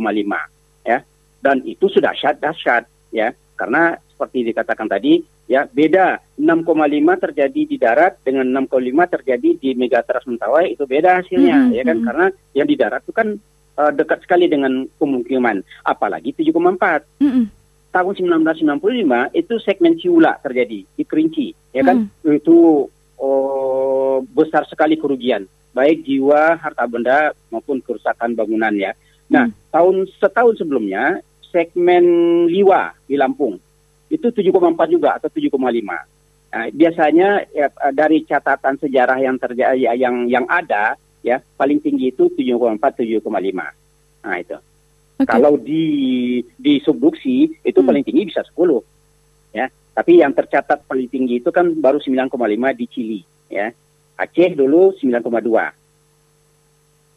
ya. 0.85 0.99
Dan 1.45 1.61
itu 1.63 1.87
sudah 1.87 2.11
dahsyat 2.11 2.41
dahsyat 2.41 2.85
ya 3.15 3.31
karena 3.55 3.95
seperti 4.11 4.51
dikatakan 4.51 4.89
tadi 4.91 5.23
ya 5.45 5.69
beda 5.69 6.19
6,5 6.41 7.25
terjadi 7.29 7.61
di 7.69 7.77
darat 7.77 8.17
dengan 8.25 8.65
6,5 8.67 9.15
terjadi 9.21 9.49
di 9.61 9.71
Megatrust 9.77 10.27
Mentawai 10.27 10.73
itu 10.73 10.89
beda 10.89 11.21
hasilnya 11.21 11.69
Mhm, 11.69 11.73
ya 11.77 11.83
kan 11.85 11.99
karena 12.01 12.27
yang 12.57 12.67
di 12.67 12.77
darat 12.81 13.05
itu 13.05 13.13
kan 13.13 13.37
eh, 13.79 13.93
dekat 13.95 14.23
sekali 14.23 14.47
dengan 14.47 14.87
pemukiman 14.99 15.61
apalagi 15.83 16.35
7,4 16.35 17.23
Mm-mm. 17.23 17.47
tahun 17.91 18.13
1995 18.19 19.39
itu 19.39 19.55
segmen 19.63 19.95
Ciula 19.99 20.39
terjadi 20.43 20.83
di 20.83 21.05
Kerinci 21.07 21.55
ya 21.73 21.83
kan 21.83 22.07
Hmm. 22.07 22.35
itu 22.35 22.87
oh, 23.19 24.23
besar 24.35 24.67
sekali 24.67 24.99
kerugian 24.99 25.47
baik 25.75 26.07
jiwa 26.07 26.55
harta 26.59 26.87
benda 26.87 27.35
maupun 27.51 27.83
kerusakan 27.83 28.35
bangunan 28.35 28.75
ya 28.75 28.95
nah 29.27 29.47
Hmm. 29.47 29.57
tahun 29.75 29.97
setahun 30.19 30.59
sebelumnya 30.63 31.23
segmen 31.51 32.05
Liwa 32.51 32.95
di 33.07 33.15
Lampung 33.15 33.59
itu 34.11 34.27
7,4 34.31 34.87
juga 34.91 35.19
atau 35.19 35.31
7,5 35.31 36.07
Nah, 36.55 36.71
biasanya 36.71 37.51
ya, 37.51 37.67
dari 37.91 38.23
catatan 38.23 38.79
sejarah 38.79 39.19
yang 39.19 39.35
terjadi 39.43 39.91
yang 39.99 40.31
yang 40.31 40.47
ada 40.47 40.95
ya 41.25 41.41
paling 41.57 41.81
tinggi 41.81 42.13
itu 42.13 42.29
7,4 42.29 42.77
7,5 42.77 43.25
nah 44.23 44.37
itu 44.37 44.57
Oke. 45.15 45.31
kalau 45.31 45.55
di 45.57 45.83
di 46.59 46.83
subduksi 46.83 47.47
itu 47.63 47.79
Hmm. 47.81 47.89
paling 47.89 48.03
tinggi 48.03 48.29
bisa 48.29 48.43
10 48.43 48.83
ya. 49.55 49.71
Tapi 49.95 50.19
yang 50.19 50.35
tercatat 50.35 50.83
paling 50.91 51.07
tinggi 51.07 51.39
itu 51.39 51.55
kan 51.55 51.71
baru 51.79 52.03
9,5 52.03 52.75
di 52.75 52.85
Chili 52.91 53.21
ya. 53.47 53.71
Aceh 54.19 54.59
dulu 54.59 54.91
9,2. 54.99 55.71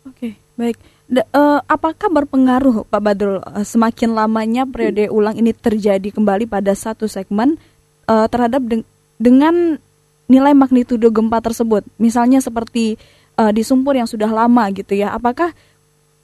Oke, 0.05 0.37
baik. 0.53 0.77
Da- 1.09 1.25
eh, 1.25 1.59
apakah 1.65 2.07
berpengaruh 2.13 2.85
Pak 2.85 3.01
Badrul 3.01 3.41
eh, 3.41 3.65
semakin 3.65 4.13
lamanya 4.13 4.69
periode 4.69 5.09
ulang 5.09 5.33
ini 5.35 5.51
terjadi 5.57 6.13
kembali 6.13 6.45
pada 6.45 6.77
satu 6.77 7.09
segmen 7.09 7.57
eh, 8.05 8.27
terhadap 8.29 8.61
deng- 8.61 8.87
dengan 9.17 9.81
nilai 10.29 10.53
magnitudo 10.53 11.09
gempa 11.09 11.41
tersebut? 11.41 11.81
Misalnya 11.97 12.39
seperti 12.39 13.01
eh, 13.37 13.51
di 13.51 13.61
Sumpur 13.61 13.93
yang 13.93 14.05
sudah 14.05 14.27
lama 14.27 14.67
gitu 14.71 14.93
ya. 14.93 15.13
Apakah 15.13 15.53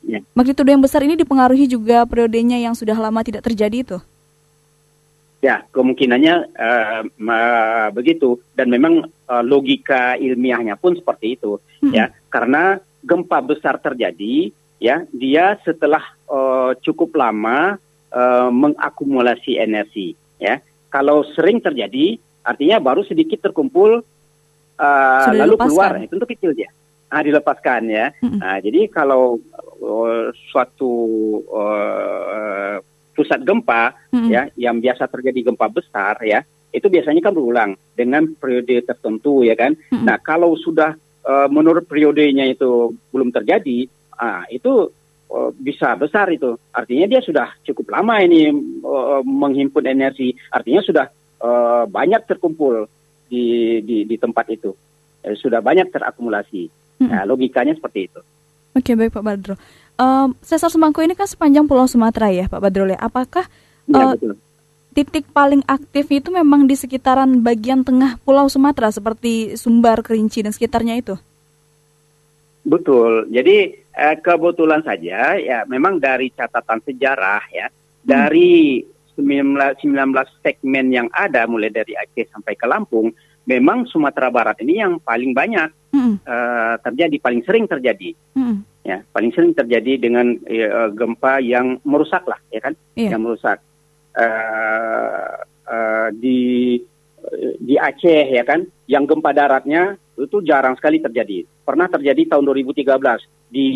Ya. 0.04 0.20
magnitudo 0.36 0.68
yang 0.68 0.84
besar 0.84 1.00
ini 1.00 1.16
dipengaruhi 1.16 1.64
juga 1.64 2.04
periodenya 2.04 2.60
yang 2.60 2.76
sudah 2.76 2.92
lama 2.94 3.24
tidak 3.24 3.40
terjadi 3.42 3.88
itu? 3.88 3.98
Ya, 5.40 5.64
kemungkinannya 5.72 6.36
eh, 6.50 7.00
ma- 7.18 7.88
begitu 7.90 8.36
dan 8.52 8.68
memang 8.68 9.04
eh, 9.08 9.44
logika 9.44 10.16
ilmiahnya 10.16 10.76
pun 10.76 10.96
seperti 10.96 11.36
itu 11.36 11.60
Hmm. 11.80 11.92
ya. 11.92 12.06
Karena 12.28 12.80
gempa 13.00 13.40
besar 13.40 13.76
terjadi 13.78 14.52
ya, 14.80 15.04
dia 15.12 15.56
setelah 15.64 16.04
eh, 16.28 16.72
cukup 16.80 17.12
lama 17.14 17.76
eh, 18.10 18.50
mengakumulasi 18.50 19.56
energi 19.56 20.16
ya. 20.36 20.60
Kalau 20.88 21.24
sering 21.32 21.60
terjadi 21.60 22.20
artinya 22.44 22.80
baru 22.80 23.04
sedikit 23.04 23.40
terkumpul 23.42 24.04
eh, 24.76 25.24
Sudah 25.28 25.40
lalu 25.44 25.56
dilepaskan. 25.56 25.68
keluar 25.72 25.92
itu 26.00 26.14
untuk 26.16 26.32
kecil 26.32 26.52
ya. 26.56 26.72
Ah, 27.14 27.22
dilepaskan 27.22 27.94
ya. 27.94 28.10
Mm-mm. 28.26 28.42
Nah, 28.42 28.58
jadi 28.58 28.90
kalau 28.90 29.38
eh, 29.78 30.34
suatu 30.50 30.94
eh, 31.46 32.82
pusat 33.14 33.46
gempa 33.46 33.94
Mm-mm. 34.10 34.34
ya 34.34 34.50
yang 34.58 34.82
biasa 34.82 35.06
terjadi 35.06 35.54
gempa 35.54 35.70
besar 35.70 36.18
ya 36.26 36.42
itu 36.74 36.90
biasanya 36.90 37.22
kan 37.22 37.38
berulang 37.38 37.78
dengan 37.94 38.34
periode 38.34 38.82
tertentu 38.82 39.46
ya 39.46 39.54
kan. 39.54 39.78
Mm-mm. 39.78 40.10
Nah 40.10 40.18
kalau 40.18 40.58
sudah 40.58 40.98
eh, 41.22 41.48
menurut 41.54 41.86
periodenya 41.86 42.50
itu 42.50 42.98
belum 43.14 43.30
terjadi, 43.30 43.86
ah 44.18 44.50
itu 44.50 44.90
eh, 45.30 45.50
bisa 45.54 45.94
besar 45.94 46.34
itu. 46.34 46.58
Artinya 46.74 47.06
dia 47.06 47.22
sudah 47.22 47.54
cukup 47.62 47.94
lama 47.94 48.26
ini 48.26 48.50
eh, 48.82 49.22
menghimpun 49.22 49.86
energi. 49.86 50.34
Artinya 50.50 50.82
sudah 50.82 51.06
eh, 51.46 51.84
banyak 51.86 52.26
terkumpul 52.26 52.90
di 53.30 53.78
di, 53.86 54.10
di 54.10 54.16
tempat 54.18 54.50
itu. 54.50 54.74
Eh, 55.22 55.38
sudah 55.38 55.62
banyak 55.62 55.94
terakumulasi. 55.94 56.82
Nah, 57.02 57.24
logikanya 57.26 57.74
seperti 57.74 58.10
itu. 58.12 58.20
Oke, 58.74 58.98
baik 58.98 59.14
Pak 59.14 59.24
Badrul. 59.24 59.58
Em, 59.94 60.30
Sesar 60.42 60.70
Semangko 60.74 61.06
ini 61.06 61.14
kan 61.14 61.30
sepanjang 61.30 61.70
Pulau 61.70 61.86
Sumatera 61.86 62.34
ya, 62.34 62.46
Pak 62.50 62.62
Badrul 62.62 62.94
ya. 62.94 63.00
Apakah 63.00 63.46
Ya, 63.84 64.16
betul. 64.16 64.40
titik 64.96 65.28
paling 65.36 65.60
aktif 65.68 66.08
itu 66.08 66.32
memang 66.32 66.64
di 66.66 66.74
sekitaran 66.80 67.44
bagian 67.44 67.84
tengah 67.84 68.16
Pulau 68.24 68.48
Sumatera 68.48 68.90
seperti 68.90 69.60
Sumbar, 69.60 70.00
Kerinci 70.00 70.40
dan 70.40 70.56
sekitarnya 70.56 70.96
itu. 70.98 71.20
Betul. 72.64 73.28
Jadi 73.28 73.76
eh, 73.76 74.16
kebetulan 74.24 74.80
saja 74.88 75.36
ya 75.36 75.68
memang 75.68 76.00
dari 76.00 76.32
catatan 76.32 76.80
sejarah 76.88 77.44
ya 77.52 77.68
dari 78.00 78.80
19, 79.20 79.84
19 79.84 79.94
segmen 80.42 80.86
yang 80.90 81.08
ada 81.14 81.46
mulai 81.46 81.70
dari 81.70 81.94
Aceh 81.94 82.32
sampai 82.34 82.56
ke 82.56 82.66
Lampung 82.66 83.12
memang 83.44 83.86
Sumatera 83.90 84.32
Barat 84.32 84.60
ini 84.64 84.80
yang 84.80 85.00
paling 85.04 85.36
banyak 85.36 85.70
Mm-mm, 85.94 86.16
eh, 86.24 86.76
terjadi 86.82 87.16
paling 87.20 87.42
sering 87.44 87.66
terjadi. 87.68 88.16
Mm-mm, 88.40 88.64
ya 88.84 89.04
paling 89.12 89.32
sering 89.36 89.52
terjadi 89.56 90.00
dengan 90.00 90.36
eh, 90.48 90.90
gempa 90.96 91.40
yang 91.44 91.80
merusak 91.84 92.24
lah 92.28 92.40
ya 92.50 92.60
kan? 92.64 92.74
Iya. 92.96 93.16
yang 93.16 93.22
merusak. 93.24 93.60
Eh, 94.14 95.36
eh, 95.68 96.08
di 96.16 96.40
di 97.60 97.76
Aceh 97.80 98.26
ya 98.32 98.44
kan? 98.44 98.64
Yang 98.88 99.04
gempa 99.16 99.32
daratnya 99.32 99.96
itu 100.20 100.44
jarang 100.46 100.76
sekali 100.78 101.00
terjadi. 101.02 101.44
Pernah 101.64 101.88
terjadi 101.90 102.36
tahun 102.36 102.44
2013 102.46 103.26
di 103.50 103.68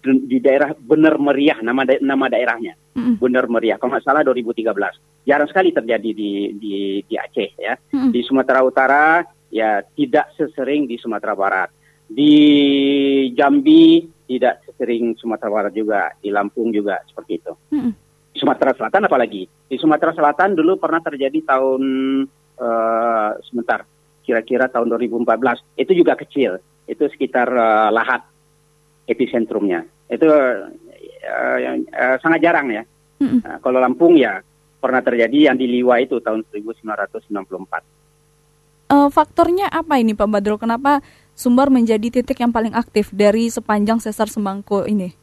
di 0.00 0.38
daerah 0.38 0.72
Bener 0.78 1.18
Meriah 1.18 1.58
nama 1.60 1.82
da- 1.84 2.00
nama 2.00 2.26
daerahnya. 2.30 2.74
Mm-mm, 2.96 3.16
Bener 3.22 3.46
Meriah 3.46 3.78
kalau 3.78 3.94
nggak 3.96 4.06
salah 4.06 4.22
2013 4.26 5.09
jarang 5.30 5.46
sekali 5.46 5.70
terjadi 5.70 6.10
di 6.10 6.58
di 6.58 6.74
di 7.06 7.14
Aceh 7.14 7.54
ya 7.54 7.78
mm-mm. 7.78 8.10
di 8.10 8.20
Sumatera 8.26 8.66
Utara 8.66 9.22
ya 9.50 9.82
tidak 9.94 10.32
sesering 10.38 10.86
di 10.86 10.96
Sumatera 10.96 11.34
Barat. 11.34 11.70
Di 12.10 12.34
Jambi 13.34 14.02
tidak 14.26 14.66
sesering 14.66 15.14
Sumatera 15.18 15.50
Barat 15.50 15.72
juga, 15.74 16.10
di 16.18 16.30
Lampung 16.30 16.74
juga 16.74 17.02
seperti 17.06 17.32
itu. 17.38 17.52
Di 18.30 18.38
Sumatera 18.38 18.74
Selatan 18.74 19.06
apalagi? 19.10 19.46
Di 19.46 19.76
Sumatera 19.78 20.14
Selatan 20.14 20.58
dulu 20.58 20.78
pernah 20.78 21.02
terjadi 21.02 21.38
tahun 21.46 21.82
eh, 22.58 23.30
sebentar, 23.46 23.86
kira-kira 24.26 24.70
tahun 24.70 24.90
2014. 24.90 25.78
Itu 25.78 25.92
juga 25.94 26.14
kecil, 26.18 26.58
itu 26.86 27.04
sekitar 27.10 27.50
eh, 27.50 27.90
Lahat 27.94 28.26
epicentrumnya. 29.06 29.86
Itu 30.10 30.26
yang, 31.62 31.86
eh, 31.86 32.16
sangat 32.22 32.42
jarang 32.42 32.70
ya. 32.74 32.82
Mm-mm. 33.20 33.44
Nah, 33.44 33.58
kalau 33.62 33.78
Lampung 33.78 34.18
ya 34.18 34.42
pernah 34.80 35.04
terjadi 35.04 35.52
yang 35.52 35.56
di 35.60 35.68
Liwa 35.68 36.00
itu 36.00 36.18
tahun 36.18 36.42
1994. 36.48 38.00
uh, 38.90 39.08
faktornya 39.12 39.70
apa 39.70 40.00
ini 40.00 40.16
Pak 40.16 40.26
Badrul? 40.26 40.58
Kenapa 40.58 41.04
Sumbar 41.36 41.72
menjadi 41.72 42.20
titik 42.20 42.36
yang 42.36 42.52
paling 42.52 42.76
aktif 42.76 43.08
dari 43.16 43.48
sepanjang 43.48 43.96
sesar 43.96 44.28
Semangko 44.28 44.84
ini? 44.84 45.14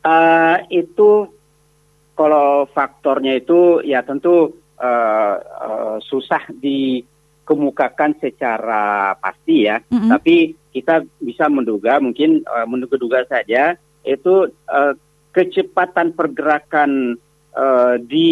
Uh, 0.00 0.58
itu 0.72 1.28
kalau 2.16 2.66
faktornya 2.72 3.38
itu 3.38 3.84
ya 3.84 4.02
tentu 4.02 4.58
uh, 4.80 5.34
uh, 5.38 5.96
susah 6.02 6.40
dikemukakan 6.56 8.16
secara 8.18 9.14
pasti 9.20 9.68
ya, 9.68 9.78
mm 9.86 9.92
-hmm. 9.92 10.10
tapi 10.10 10.36
kita 10.74 11.04
bisa 11.20 11.46
menduga 11.46 12.02
mungkin 12.02 12.42
uh, 12.46 12.66
menduga-duga 12.66 13.22
saja 13.30 13.76
itu 14.02 14.48
uh, 14.66 14.92
kecepatan 15.30 16.16
pergerakan 16.16 17.20
uh, 17.56 17.96
di 17.98 18.30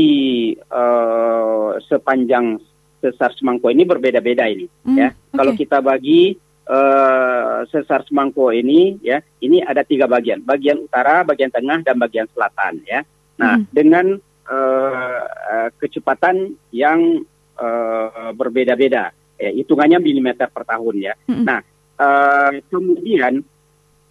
uh, 0.71 1.79
sepanjang 1.87 2.59
sesar 2.99 3.31
semangko 3.39 3.71
ini 3.71 3.87
berbeda-beda 3.87 4.51
ini 4.51 4.67
mm, 4.67 4.97
ya. 4.99 5.11
Okay. 5.15 5.37
Kalau 5.39 5.53
kita 5.55 5.79
bagi 5.79 6.35
uh, 6.67 7.63
sesar 7.71 8.05
semangko 8.07 8.51
ini 8.51 8.99
ya, 9.01 9.23
ini 9.43 9.63
ada 9.63 9.83
tiga 9.83 10.11
bagian, 10.11 10.43
bagian 10.43 10.83
utara, 10.83 11.23
bagian 11.23 11.51
tengah 11.51 11.83
dan 11.83 11.97
bagian 11.97 12.27
selatan 12.35 12.83
ya. 12.85 13.01
Nah, 13.39 13.63
mm. 13.63 13.71
dengan 13.71 14.07
uh, 14.51 15.23
uh, 15.25 15.69
kecepatan 15.79 16.59
yang 16.75 17.23
uh, 17.59 18.35
berbeda-beda, 18.35 19.15
ya, 19.39 19.51
hitungannya 19.55 20.03
milimeter 20.03 20.51
per 20.51 20.67
tahun 20.67 20.97
ya. 20.99 21.15
Mm. 21.31 21.45
Nah, 21.47 21.61
uh, 22.03 22.53
kemudian 22.67 23.47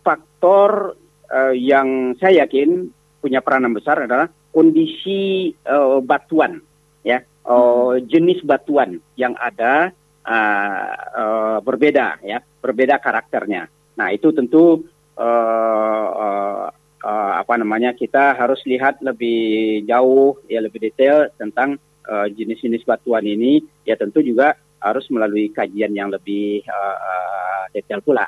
faktor 0.01 0.95
uh, 1.27 1.53
yang 1.53 2.15
saya 2.15 2.47
yakin 2.47 2.87
punya 3.19 3.43
peranan 3.43 3.75
besar 3.75 4.07
adalah 4.07 4.31
kondisi 4.51 5.51
uh, 5.67 5.99
batuan 6.01 6.59
ya 7.05 7.23
uh, 7.47 7.95
jenis 8.03 8.43
batuan 8.43 8.99
yang 9.15 9.33
ada 9.39 9.95
uh, 10.27 10.91
uh, 11.15 11.57
berbeda 11.63 12.19
ya, 12.21 12.43
berbeda 12.59 12.99
karakternya. 12.99 13.71
Nah 13.97 14.07
itu 14.11 14.35
tentu 14.35 14.83
uh, 15.15 16.07
uh, 16.11 16.67
uh, 17.01 17.33
apa 17.39 17.53
namanya 17.55 17.95
kita 17.95 18.35
harus 18.35 18.59
lihat 18.67 18.99
lebih 18.99 19.81
jauh 19.87 20.37
ya 20.51 20.59
lebih 20.61 20.83
detail 20.83 21.31
tentang 21.39 21.79
jenis-jenis 22.07 22.87
uh, 22.87 22.95
batuan 22.95 23.25
ini. 23.27 23.63
Ya 23.83 23.99
tentu 23.99 24.23
juga 24.23 24.55
harus 24.79 25.07
melalui 25.11 25.51
kajian 25.51 25.91
yang 25.91 26.07
lebih 26.11 26.63
uh, 26.67 27.67
detail 27.75 27.99
pula. 28.03 28.27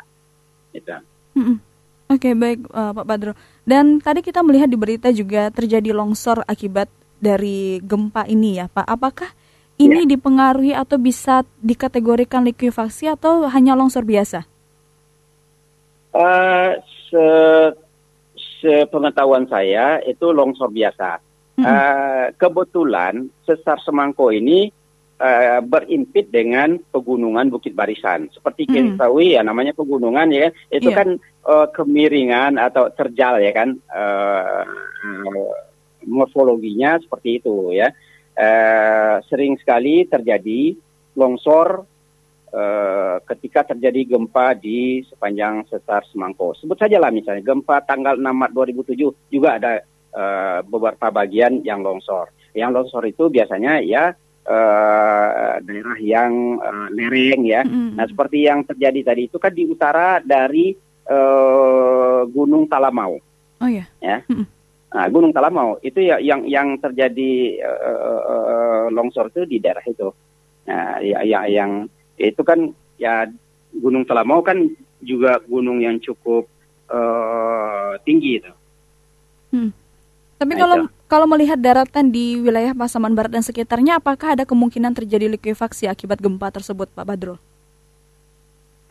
Gitu. 0.76 0.96
Oke 2.10 2.34
okay, 2.34 2.34
baik 2.34 2.66
uh, 2.74 2.90
Pak 2.90 3.06
Badro. 3.06 3.38
Dan 3.62 4.02
tadi 4.02 4.26
kita 4.26 4.42
melihat 4.42 4.66
di 4.66 4.74
berita 4.74 5.14
juga 5.14 5.54
terjadi 5.54 5.94
longsor 5.94 6.42
akibat 6.50 6.90
dari 7.22 7.78
gempa 7.86 8.26
ini 8.26 8.58
ya 8.58 8.66
Pak. 8.66 8.82
Apakah 8.82 9.30
ini 9.78 10.10
ya. 10.10 10.18
dipengaruhi 10.18 10.74
atau 10.74 10.98
bisa 10.98 11.46
dikategorikan 11.62 12.42
likuifaksi 12.50 13.14
atau 13.14 13.46
hanya 13.54 13.78
longsor 13.78 14.10
biasa? 14.10 14.42
Uh, 16.10 16.82
se 17.14 17.26
sepengetahuan 18.58 19.46
saya 19.46 20.02
itu 20.02 20.34
longsor 20.34 20.74
biasa. 20.74 21.22
-hmm. 21.62 21.64
uh, 21.64 22.26
kebetulan 22.42 23.30
sesar 23.46 23.78
Semangko 23.86 24.34
ini 24.34 24.74
uh, 25.20 25.60
berimpit 25.62 26.32
dengan 26.32 26.80
pegunungan 26.90 27.52
Bukit 27.52 27.76
Barisan. 27.76 28.32
Seperti 28.34 28.66
mm. 28.66 28.72
kita 28.72 28.92
tahu 29.06 29.22
ya 29.22 29.46
namanya 29.46 29.76
pegunungan 29.76 30.32
ya, 30.32 30.50
itu 30.74 30.90
yeah. 30.90 30.98
kan 30.98 31.10
uh, 31.46 31.68
kemiringan 31.70 32.58
atau 32.58 32.90
terjal 32.96 33.38
ya 33.44 33.52
kan. 33.52 33.78
Uh, 33.92 34.64
morfologinya 36.10 36.98
seperti 37.00 37.44
itu 37.44 37.76
ya. 37.76 37.92
Eh, 38.40 39.16
sering 39.28 39.60
sekali 39.60 40.08
terjadi 40.08 40.72
longsor 41.20 41.84
eh, 42.56 43.18
ketika 43.28 43.76
terjadi 43.76 44.16
gempa 44.16 44.56
di 44.56 45.04
sepanjang 45.04 45.68
sesar 45.68 46.08
Semangko. 46.08 46.56
Sebut 46.56 46.80
saja 46.80 47.04
lah 47.04 47.12
misalnya 47.12 47.44
gempa 47.44 47.84
tanggal 47.84 48.16
6 48.16 48.24
Maret 48.24 48.56
2007 48.56 49.12
juga 49.28 49.60
ada 49.60 49.84
eh, 50.16 50.60
beberapa 50.64 51.12
bagian 51.12 51.60
yang 51.68 51.84
longsor. 51.84 52.32
Yang 52.56 52.72
longsor 52.80 53.04
itu 53.12 53.28
biasanya 53.28 53.84
ya 53.84 54.16
uh, 54.50 55.62
daerah 55.62 55.98
yang 56.02 56.58
uh, 56.58 56.90
lereng 56.90 57.46
ya. 57.46 57.62
Mm. 57.62 57.94
Nah 57.94 58.06
seperti 58.10 58.50
yang 58.50 58.66
terjadi 58.66 59.14
tadi 59.14 59.30
itu 59.30 59.38
kan 59.38 59.54
di 59.54 59.70
utara 59.70 60.18
dari 60.20 60.74
uh, 61.06 62.26
Gunung 62.26 62.66
Talamau. 62.66 63.22
Oh 63.62 63.70
iya. 63.70 63.86
Ya. 64.02 64.26
Mm. 64.26 64.46
Nah, 64.90 65.06
Gunung 65.14 65.30
Talamau 65.30 65.78
itu 65.86 66.02
ya 66.02 66.18
yang 66.18 66.50
yang 66.50 66.82
terjadi 66.82 67.62
uh, 67.62 68.22
uh, 68.26 68.86
longsor 68.90 69.30
itu 69.30 69.46
di 69.46 69.62
daerah 69.62 69.86
itu. 69.86 70.10
Nah, 70.66 70.98
ya, 71.06 71.22
ya 71.22 71.46
yang 71.46 71.86
itu 72.18 72.42
kan 72.42 72.74
ya 72.98 73.30
Gunung 73.70 74.10
Talamau 74.10 74.42
kan 74.42 74.66
juga 75.00 75.38
gunung 75.46 75.78
yang 75.80 76.02
cukup 76.02 76.50
uh, 76.90 78.02
tinggi 78.02 78.42
itu. 78.42 78.52
Hmm. 79.54 79.70
Tapi 80.42 80.54
nah, 80.58 80.60
kalau 80.66 80.76
itu. 80.82 80.99
Kalau 81.10 81.26
melihat 81.26 81.58
daratan 81.58 82.14
di 82.14 82.38
wilayah 82.38 82.78
Pasaman 82.78 83.18
Barat 83.18 83.34
dan 83.34 83.42
sekitarnya, 83.42 83.98
apakah 83.98 84.38
ada 84.38 84.46
kemungkinan 84.46 84.94
terjadi 84.94 85.26
likuifaksi 85.26 85.90
akibat 85.90 86.22
gempa 86.22 86.54
tersebut, 86.54 86.86
Pak 86.94 87.02
Badrul? 87.02 87.42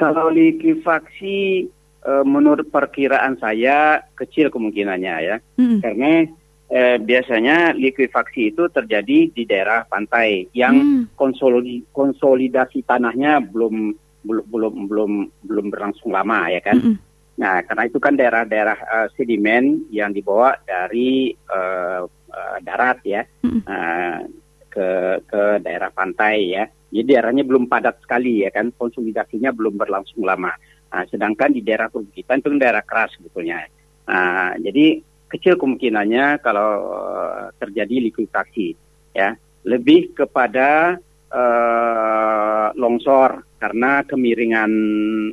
Kalau 0.02 0.26
likuifaksi 0.26 1.70
uh, 2.02 2.26
menurut 2.26 2.66
perkiraan 2.74 3.38
saya 3.38 4.02
kecil 4.18 4.50
kemungkinannya 4.50 5.14
ya, 5.22 5.37
hmm. 5.62 5.78
karena 5.78 6.26
uh, 6.74 6.96
biasanya 6.98 7.78
likuifaksi 7.78 8.50
itu 8.50 8.66
terjadi 8.66 9.31
di 9.31 9.42
daerah 9.46 9.87
pantai 9.87 10.50
yang 10.50 10.74
hmm. 10.74 11.02
konsolidasi, 11.14 11.87
konsolidasi 11.94 12.83
tanahnya 12.83 13.38
belum 13.46 13.94
belum 14.26 14.44
belum 14.50 14.74
belum 14.90 15.12
belum 15.46 15.66
berlangsung 15.70 16.11
lama 16.11 16.50
ya 16.50 16.59
kan. 16.66 16.83
Hmm. 16.83 16.96
Nah, 17.38 17.62
karena 17.62 17.87
itu 17.87 17.98
kan 18.03 18.18
daerah-daerah 18.18 18.79
uh, 18.83 19.09
sedimen 19.14 19.87
yang 19.94 20.11
dibawa 20.11 20.59
dari 20.66 21.31
uh, 21.46 22.03
uh, 22.11 22.59
darat 22.66 22.98
ya 23.07 23.22
hmm. 23.46 23.62
uh, 23.62 24.27
ke 24.66 24.88
ke 25.22 25.42
daerah 25.62 25.94
pantai 25.94 26.59
ya. 26.59 26.66
Jadi 26.88 27.14
daerahnya 27.14 27.44
belum 27.46 27.70
padat 27.70 28.03
sekali 28.03 28.42
ya 28.42 28.51
kan, 28.51 28.74
konsolidasinya 28.74 29.55
belum 29.55 29.79
berlangsung 29.79 30.27
lama. 30.27 30.51
Nah, 30.88 31.05
sedangkan 31.07 31.55
di 31.55 31.62
daerah 31.62 31.87
perbukitan 31.87 32.42
itu 32.42 32.48
daerah 32.59 32.83
keras 32.83 33.14
sebetulnya. 33.14 33.62
Nah, 34.09 34.57
jadi 34.59 34.98
kecil 35.29 35.61
kemungkinannya 35.61 36.40
kalau 36.42 36.70
uh, 36.90 37.55
terjadi 37.61 38.09
likuifaksi, 38.09 38.72
ya 39.14 39.37
lebih 39.68 40.16
kepada 40.16 40.96
uh, 41.29 42.68
longsor 42.74 43.44
karena 43.61 44.03
kemiringan 44.09 44.72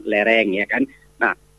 lereng 0.05 0.53
ya 0.53 0.69
kan. 0.69 0.85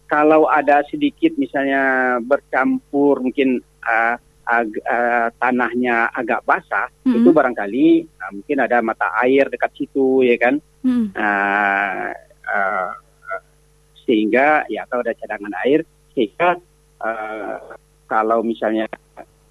Kalau 0.07 0.47
ada 0.47 0.87
sedikit 0.87 1.35
misalnya 1.35 2.17
bercampur 2.23 3.19
mungkin 3.19 3.59
uh, 3.83 4.15
ag, 4.47 4.71
uh, 4.87 5.29
tanahnya 5.43 6.15
agak 6.15 6.47
basah, 6.47 6.87
-hmm. 7.03 7.19
itu 7.19 7.29
barangkali 7.35 7.89
uh, 8.23 8.31
mungkin 8.31 8.59
ada 8.63 8.79
mata 8.83 9.11
air 9.27 9.51
dekat 9.51 9.75
situ 9.75 10.23
ya 10.23 10.39
kan. 10.39 10.63
Mm. 10.87 11.11
Uh, 11.19 12.11
uh, 12.47 12.93
sehingga 14.07 14.63
ya 14.71 14.87
kalau 14.87 15.03
ada 15.03 15.19
cadangan 15.19 15.55
air 15.67 15.83
sehingga 16.15 16.63
uh, 17.03 17.59
kalau 18.07 18.47
misalnya 18.47 18.87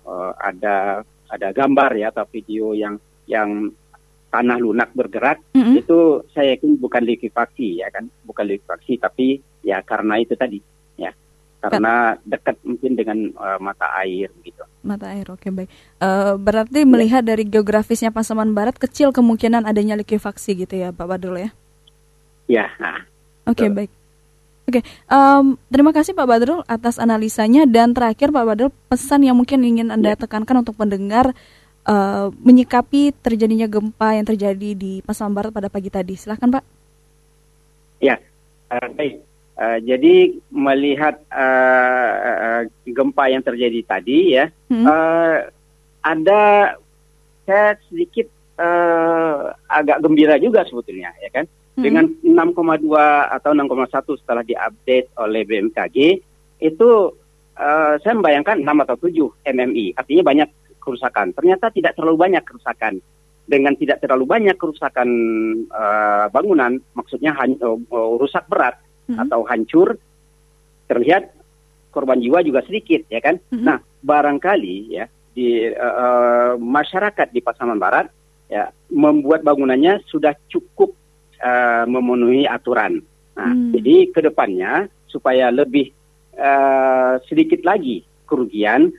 uh, 0.08 0.32
ada 0.40 1.04
ada 1.28 1.52
gambar 1.52 1.92
ya 2.00 2.16
atau 2.16 2.24
video 2.32 2.72
yang 2.72 2.96
yang 3.28 3.68
tanah 4.36 4.60
lunak 4.60 4.92
bergerak 4.92 5.40
mm-hmm. 5.56 5.80
itu 5.80 6.28
saya 6.36 6.60
yakin 6.60 6.76
bukan 6.76 7.08
likuifaksi 7.08 7.80
ya 7.80 7.88
kan? 7.88 8.12
Bukan 8.28 8.44
likuifaksi 8.44 9.00
tapi 9.00 9.40
ya 9.64 9.80
karena 9.80 10.20
itu 10.20 10.36
tadi 10.36 10.60
ya. 11.00 11.16
Karena 11.64 12.14
dekat 12.28 12.60
mungkin 12.62 12.94
dengan 12.94 13.18
uh, 13.40 13.58
mata 13.64 13.90
air 14.04 14.30
gitu. 14.44 14.62
Mata 14.84 15.16
air 15.16 15.26
oke 15.32 15.40
okay, 15.40 15.50
baik. 15.56 15.70
Uh, 16.04 16.36
berarti 16.36 16.84
ya. 16.84 16.86
melihat 16.86 17.24
dari 17.24 17.48
geografisnya 17.48 18.12
Pasaman 18.12 18.52
Barat 18.52 18.76
kecil 18.76 19.16
kemungkinan 19.16 19.64
adanya 19.64 19.96
likuifaksi 19.96 20.68
gitu 20.68 20.76
ya 20.76 20.92
Pak 20.92 21.08
Badrul 21.08 21.48
ya? 21.48 21.50
Ya 22.46 22.68
nah, 22.78 23.08
oke 23.48 23.64
okay, 23.64 23.70
baik. 23.72 23.92
Oke, 24.66 24.82
okay, 24.82 24.84
um, 25.14 25.62
terima 25.70 25.94
kasih 25.94 26.18
Pak 26.18 26.26
Badrul 26.26 26.66
atas 26.66 26.98
analisanya. 26.98 27.70
Dan 27.70 27.94
terakhir 27.94 28.34
Pak 28.34 28.46
Badrul 28.50 28.74
pesan 28.90 29.22
yang 29.22 29.38
mungkin 29.38 29.62
ingin 29.62 29.94
anda 29.94 30.18
ya. 30.18 30.18
tekankan 30.18 30.66
untuk 30.66 30.74
pendengar 30.74 31.38
uh, 31.88 32.34
menyikapi 32.42 33.16
terjadinya 33.22 33.70
gempa 33.70 34.18
yang 34.18 34.26
terjadi 34.26 34.70
di 34.76 35.00
Pasaman 35.06 35.34
Barat 35.34 35.52
pada 35.54 35.70
pagi 35.70 35.90
tadi. 35.90 36.14
Silahkan 36.18 36.50
Pak. 36.50 36.64
Ya, 38.02 38.20
uh, 38.74 38.90
baik. 38.94 39.24
Uh, 39.56 39.80
jadi 39.88 40.36
melihat 40.52 41.16
uh, 41.32 42.14
uh, 42.20 42.62
gempa 42.84 43.32
yang 43.32 43.40
terjadi 43.40 43.80
tadi 43.88 44.36
ya, 44.36 44.52
hmm. 44.68 44.84
uh, 44.84 45.48
ada 46.04 46.76
saya 47.48 47.78
sedikit 47.88 48.28
uh, 48.60 49.54
agak 49.70 50.02
gembira 50.02 50.36
juga 50.42 50.66
sebetulnya 50.66 51.14
ya 51.22 51.30
kan 51.32 51.46
hmm. 51.78 51.84
dengan 51.84 52.06
6,2 52.52 52.90
atau 53.40 53.52
6,1 53.54 54.22
setelah 54.22 54.44
diupdate 54.44 55.08
oleh 55.20 55.42
BMKG 55.46 55.98
itu 56.64 56.90
uh, 57.60 57.94
saya 58.02 58.14
membayangkan 58.18 58.64
6 58.64 58.84
atau 58.86 58.96
7 58.98 59.54
MMI 59.56 59.86
artinya 59.96 60.24
banyak 60.26 60.50
kerusakan 60.86 61.34
ternyata 61.34 61.74
tidak 61.74 61.98
terlalu 61.98 62.30
banyak 62.30 62.46
kerusakan 62.46 63.02
dengan 63.46 63.74
tidak 63.78 64.02
terlalu 64.02 64.26
banyak 64.26 64.58
kerusakan 64.58 65.10
uh, 65.70 66.26
bangunan, 66.34 66.82
maksudnya 66.98 67.34
uh, 67.38 67.78
rusak 68.18 68.46
berat 68.50 68.78
Mhm. 69.06 69.22
atau 69.22 69.46
hancur, 69.46 70.02
terlihat 70.90 71.30
korban 71.94 72.18
jiwa 72.18 72.42
juga 72.42 72.66
sedikit, 72.66 73.06
ya 73.06 73.22
kan? 73.22 73.38
Mhm. 73.54 73.62
Nah, 73.62 73.78
barangkali 74.02 74.98
ya 74.98 75.06
di 75.38 75.70
uh, 75.70 75.78
uh, 75.78 76.52
masyarakat 76.58 77.30
di 77.30 77.38
Pasaman 77.38 77.78
Barat 77.78 78.10
ya 78.50 78.74
membuat 78.90 79.46
bangunannya 79.46 80.02
sudah 80.10 80.34
cukup 80.50 80.98
uh, 81.38 81.86
memenuhi 81.86 82.50
aturan. 82.50 83.06
Nah, 83.38 83.52
Hmm. 83.54 83.78
jadi 83.78 84.10
ke 84.10 84.26
depannya 84.26 84.90
supaya 85.06 85.54
lebih 85.54 85.94
uh, 86.34 87.22
sedikit 87.30 87.62
lagi 87.62 88.02
kerugian, 88.26 88.90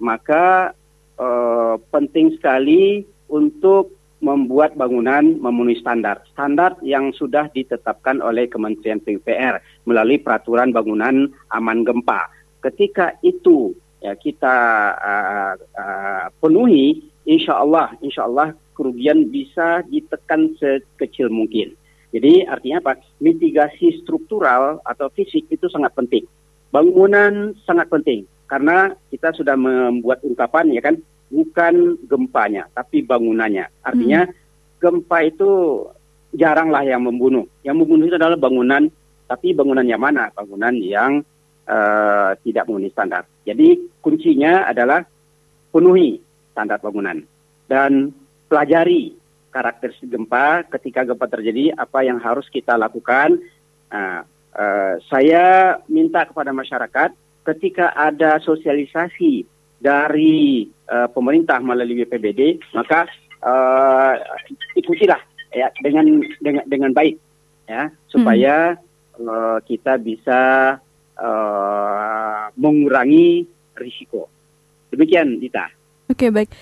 maka 0.00 0.72
uh, 1.20 1.76
penting 1.92 2.32
sekali 2.40 3.04
untuk 3.28 3.92
membuat 4.20 4.76
bangunan 4.76 5.40
memenuhi 5.40 5.80
standar. 5.80 6.20
Standar 6.32 6.76
yang 6.84 7.12
sudah 7.16 7.48
ditetapkan 7.52 8.20
oleh 8.20 8.48
Kementerian 8.48 9.00
PUPR 9.00 9.60
melalui 9.88 10.20
peraturan 10.20 10.72
bangunan 10.76 11.28
aman 11.52 11.80
gempa. 11.84 12.28
Ketika 12.60 13.16
itu 13.24 13.72
ya 14.04 14.12
kita 14.16 14.56
uh, 14.96 15.54
uh, 15.56 16.26
penuhi, 16.36 17.00
insya 17.24 17.64
Allah, 17.64 17.96
insya 18.04 18.28
Allah 18.28 18.52
kerugian 18.76 19.32
bisa 19.32 19.80
ditekan 19.88 20.52
sekecil 20.60 21.32
mungkin. 21.32 21.72
Jadi 22.12 22.44
artinya 22.44 22.82
apa? 22.84 23.00
Mitigasi 23.22 24.04
struktural 24.04 24.84
atau 24.84 25.08
fisik 25.14 25.48
itu 25.48 25.64
sangat 25.72 25.96
penting. 25.96 26.28
Bangunan 26.68 27.56
sangat 27.64 27.88
penting 27.88 28.28
karena 28.50 28.90
kita 29.14 29.30
sudah 29.30 29.54
membuat 29.54 30.20
ungkapan 30.26 30.74
ya 30.74 30.82
kan 30.82 30.98
bukan 31.30 31.96
gempanya 32.10 32.66
tapi 32.74 33.06
bangunannya. 33.06 33.70
Artinya 33.86 34.26
gempa 34.82 35.18
itu 35.24 35.50
jaranglah 36.34 36.82
yang 36.82 37.06
membunuh. 37.06 37.46
Yang 37.62 37.76
membunuh 37.86 38.04
itu 38.10 38.16
adalah 38.18 38.36
bangunan 38.36 38.90
tapi 39.30 39.54
bangunan 39.54 39.86
yang 39.86 40.02
mana? 40.02 40.28
Bangunan 40.34 40.74
yang 40.82 41.22
eh, 41.70 42.30
tidak 42.42 42.66
memenuhi 42.66 42.90
standar. 42.90 43.24
Jadi 43.46 43.78
kuncinya 44.02 44.66
adalah 44.66 45.06
penuhi 45.70 46.18
standar 46.50 46.82
bangunan 46.82 47.22
dan 47.70 48.10
pelajari 48.50 49.14
karakteristik 49.54 50.10
gempa 50.10 50.66
ketika 50.78 51.06
gempa 51.06 51.26
terjadi 51.30 51.74
apa 51.78 52.02
yang 52.02 52.18
harus 52.18 52.50
kita 52.50 52.74
lakukan. 52.74 53.38
Nah, 53.90 54.26
eh, 54.54 54.94
saya 55.06 55.78
minta 55.86 56.26
kepada 56.26 56.50
masyarakat 56.50 57.14
ketika 57.46 57.94
ada 57.94 58.38
sosialisasi 58.42 59.46
dari 59.80 60.68
eh, 60.68 61.08
pemerintah 61.10 61.56
melalui 61.58 62.04
BPBD 62.04 62.60
maka 62.76 63.08
eh, 63.40 64.14
ikutilah 64.76 65.20
ya 65.50 65.66
dengan 65.80 66.20
dengan 66.38 66.64
dengan 66.68 66.90
baik 66.92 67.16
ya 67.64 67.88
supaya 68.06 68.76
eh, 69.16 69.58
kita 69.64 69.96
bisa 69.96 70.40
eh, 71.16 72.42
mengurangi 72.54 73.48
risiko. 73.74 74.28
Demikian 74.92 75.40
Dita. 75.40 75.66
Oke 76.06 76.28
baik. 76.28 76.52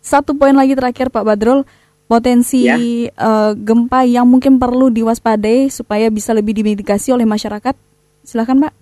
Satu 0.00 0.32
poin 0.32 0.54
lagi 0.54 0.72
terakhir 0.72 1.12
Pak 1.12 1.24
Badrul, 1.26 1.66
potensi 2.06 2.64
Ya. 2.64 2.78
eh, 2.78 3.52
gempa 3.58 4.06
yang 4.06 4.30
mungkin 4.30 4.56
perlu 4.56 4.88
diwaspadai 4.88 5.68
supaya 5.68 6.06
bisa 6.08 6.30
lebih 6.32 6.54
dimitigasi 6.54 7.10
oleh 7.10 7.26
masyarakat. 7.26 7.74
Silakan 8.22 8.68
Pak. 8.68 8.72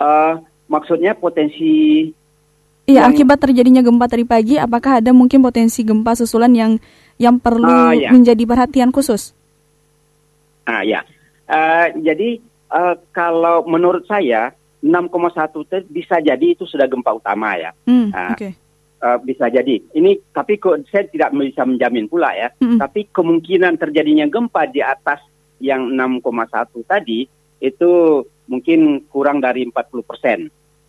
Eh, 0.00 0.34
maksudnya 0.66 1.12
potensi 1.14 2.08
Iya, 2.84 3.08
Yang- 3.08 3.16
akibat 3.16 3.38
terjadinya 3.40 3.80
gempa 3.80 4.04
tadi 4.04 4.28
pagi, 4.28 4.60
apakah 4.60 5.00
ada 5.00 5.08
mungkin 5.08 5.40
potensi 5.40 5.80
gempa 5.80 6.12
susulan 6.12 6.52
yang 6.52 6.76
yang 7.16 7.40
perlu 7.40 7.64
Ah, 7.64 7.96
ya. 7.96 8.12
menjadi 8.12 8.44
perhatian 8.44 8.92
khusus? 8.92 9.32
Ah 10.64 10.84
ya. 10.84 11.00
Eh, 11.48 11.86
jadi 12.04 12.36
eh, 12.44 12.94
kalau 13.08 13.64
menurut 13.64 14.04
saya 14.04 14.52
6,1 14.84 15.64
itu 15.64 15.80
bisa 15.88 16.20
jadi 16.20 16.44
itu 16.44 16.68
sudah 16.68 16.84
gempa 16.84 17.16
utama 17.16 17.56
ya. 17.56 17.72
Hmm, 17.88 18.12
Ah. 18.12 18.36
Oke. 18.36 18.52
Eh, 19.00 19.18
bisa 19.24 19.48
jadi. 19.48 19.80
Ini 19.96 20.20
tapi 20.28 20.60
kok 20.60 20.84
saya 20.92 21.08
tidak 21.08 21.32
bisa 21.32 21.64
menjamin 21.64 22.04
pula 22.04 22.36
ya. 22.36 22.52
Mm-mm. 22.60 22.76
Tapi 22.76 23.08
kemungkinan 23.08 23.80
terjadinya 23.80 24.28
gempa 24.28 24.68
di 24.68 24.84
atas 24.84 25.24
yang 25.56 25.88
6,1 25.88 26.84
tadi 26.84 27.24
itu 27.60 27.92
mungkin 28.46 29.04
kurang 29.08 29.40
dari 29.40 29.64
40 29.68 30.04
persen. 30.04 30.38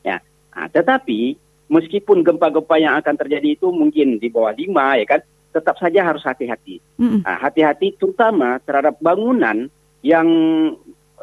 Ya. 0.03 0.19
Nah, 0.55 0.67
tetapi 0.71 1.35
meskipun 1.71 2.21
gempa-gempa 2.21 2.75
yang 2.77 2.95
akan 2.99 3.15
terjadi 3.17 3.57
itu 3.57 3.67
mungkin 3.73 4.21
di 4.21 4.27
bawah 4.29 4.53
5 4.53 5.01
ya 5.01 5.05
kan, 5.07 5.21
tetap 5.55 5.75
saja 5.79 6.03
harus 6.03 6.23
hati-hati. 6.27 6.83
Mm-mm. 6.99 7.23
Nah, 7.23 7.37
hati-hati 7.39 7.95
terutama 7.95 8.59
terhadap 8.67 8.99
bangunan 8.99 9.71
yang 10.03 10.27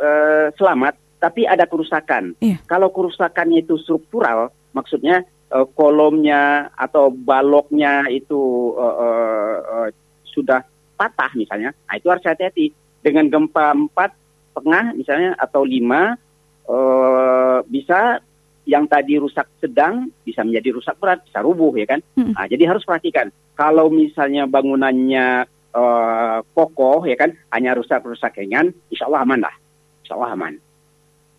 eh, 0.01 0.49
selamat 0.57 0.97
tapi 1.21 1.47
ada 1.47 1.69
kerusakan. 1.69 2.35
Iya. 2.43 2.59
Kalau 2.67 2.91
kerusakannya 2.91 3.63
itu 3.63 3.79
struktural, 3.79 4.51
maksudnya 4.73 5.23
eh, 5.53 5.67
kolomnya 5.77 6.73
atau 6.75 7.13
baloknya 7.13 8.09
itu 8.09 8.73
eh, 8.81 8.97
eh, 9.05 9.57
eh, 9.61 9.89
sudah 10.33 10.65
patah 10.97 11.29
misalnya, 11.37 11.77
nah 11.85 11.95
itu 11.99 12.09
harus 12.09 12.25
hati-hati. 12.25 12.73
Dengan 13.03 13.27
gempa 13.27 13.75
4 13.75 14.55
tengah 14.55 14.95
misalnya 14.95 15.35
atau 15.35 15.67
5 15.67 16.15
eh, 16.69 17.59
bisa 17.67 18.21
yang 18.63 18.87
tadi 18.87 19.19
rusak 19.19 19.59
sedang 19.59 20.07
bisa 20.23 20.47
menjadi 20.47 20.71
rusak 20.71 20.95
berat, 21.03 21.27
bisa 21.27 21.43
rubuh 21.43 21.75
ya 21.75 21.87
kan. 21.87 22.01
Mm. 22.15 22.33
Nah, 22.35 22.47
jadi 22.47 22.65
harus 22.71 22.87
perhatikan 22.87 23.31
kalau 23.59 23.91
misalnya 23.91 24.47
bangunannya 24.47 25.47
eh, 25.75 26.39
kokoh 26.55 27.03
ya 27.07 27.17
kan, 27.19 27.35
hanya 27.55 27.75
rusak-rusak 27.75 28.39
ringan, 28.39 28.71
insya 28.93 29.11
Allah 29.11 29.23
aman 29.27 29.41
lah, 29.43 29.55
insya 30.07 30.15
Allah 30.15 30.31
aman. 30.35 30.55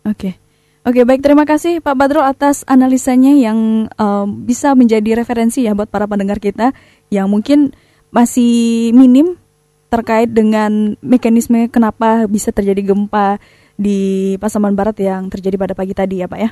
Oke. 0.04 0.36
Oke, 0.84 1.00
baik 1.00 1.24
terima 1.24 1.48
kasih 1.48 1.80
Pak 1.80 1.96
Badrul 1.96 2.28
atas 2.28 2.60
analisanya 2.68 3.32
yang 3.32 3.88
eh, 3.88 4.26
bisa 4.28 4.76
menjadi 4.76 5.16
referensi 5.16 5.64
ya 5.64 5.72
buat 5.72 5.88
para 5.88 6.04
pendengar 6.04 6.36
kita 6.44 6.76
yang 7.08 7.32
mungkin 7.32 7.72
masih 8.12 8.92
minim 8.92 9.40
terkait 9.88 10.28
dengan 10.28 10.98
mekanisme 11.00 11.70
kenapa 11.70 12.26
bisa 12.28 12.50
terjadi 12.50 12.94
gempa 12.94 13.40
di 13.74 14.34
Pasaman 14.38 14.74
Barat 14.74 14.94
yang 15.02 15.26
terjadi 15.30 15.56
pada 15.58 15.74
pagi 15.74 15.94
tadi 15.94 16.22
ya 16.22 16.30
Pak 16.30 16.40
ya. 16.40 16.50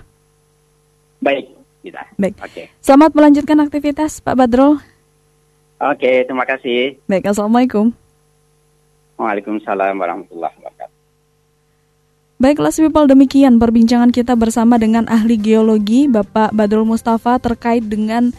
Baik, 1.22 1.54
kita. 1.86 2.02
Baik. 2.18 2.34
Oke, 2.42 2.62
Selamat 2.82 3.14
melanjutkan 3.14 3.58
aktivitas 3.62 4.18
Pak 4.18 4.34
Badrul. 4.34 4.82
oke, 5.78 6.12
terima 6.26 6.44
kasih. 6.46 6.98
Baik, 7.06 7.30
Assalamualaikum. 7.30 7.94
Waalaikumsalam 9.22 9.94
warahmatullahi 9.94 10.56
wabarakatuh. 10.58 11.00
Baiklah 12.42 12.74
people 12.74 13.06
demikian 13.06 13.62
perbincangan 13.62 14.10
kita 14.10 14.34
bersama 14.34 14.74
dengan 14.74 15.06
ahli 15.06 15.38
geologi 15.38 16.10
Bapak 16.10 16.50
Badrul 16.50 16.82
Mustafa 16.82 17.38
terkait 17.38 17.86
dengan 17.86 18.34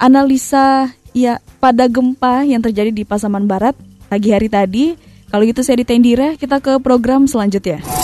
analisa 0.00 0.88
ya 1.12 1.44
pada 1.60 1.84
gempa 1.84 2.48
yang 2.48 2.64
terjadi 2.64 2.88
di 2.88 3.04
Pasaman 3.04 3.44
Barat 3.44 3.76
pagi 4.08 4.32
hari 4.32 4.48
tadi. 4.48 4.96
Kalau 5.28 5.44
gitu 5.44 5.60
saya 5.60 5.82
Ditendira, 5.82 6.40
kita 6.40 6.62
ke 6.62 6.80
program 6.80 7.28
selanjutnya. 7.28 8.03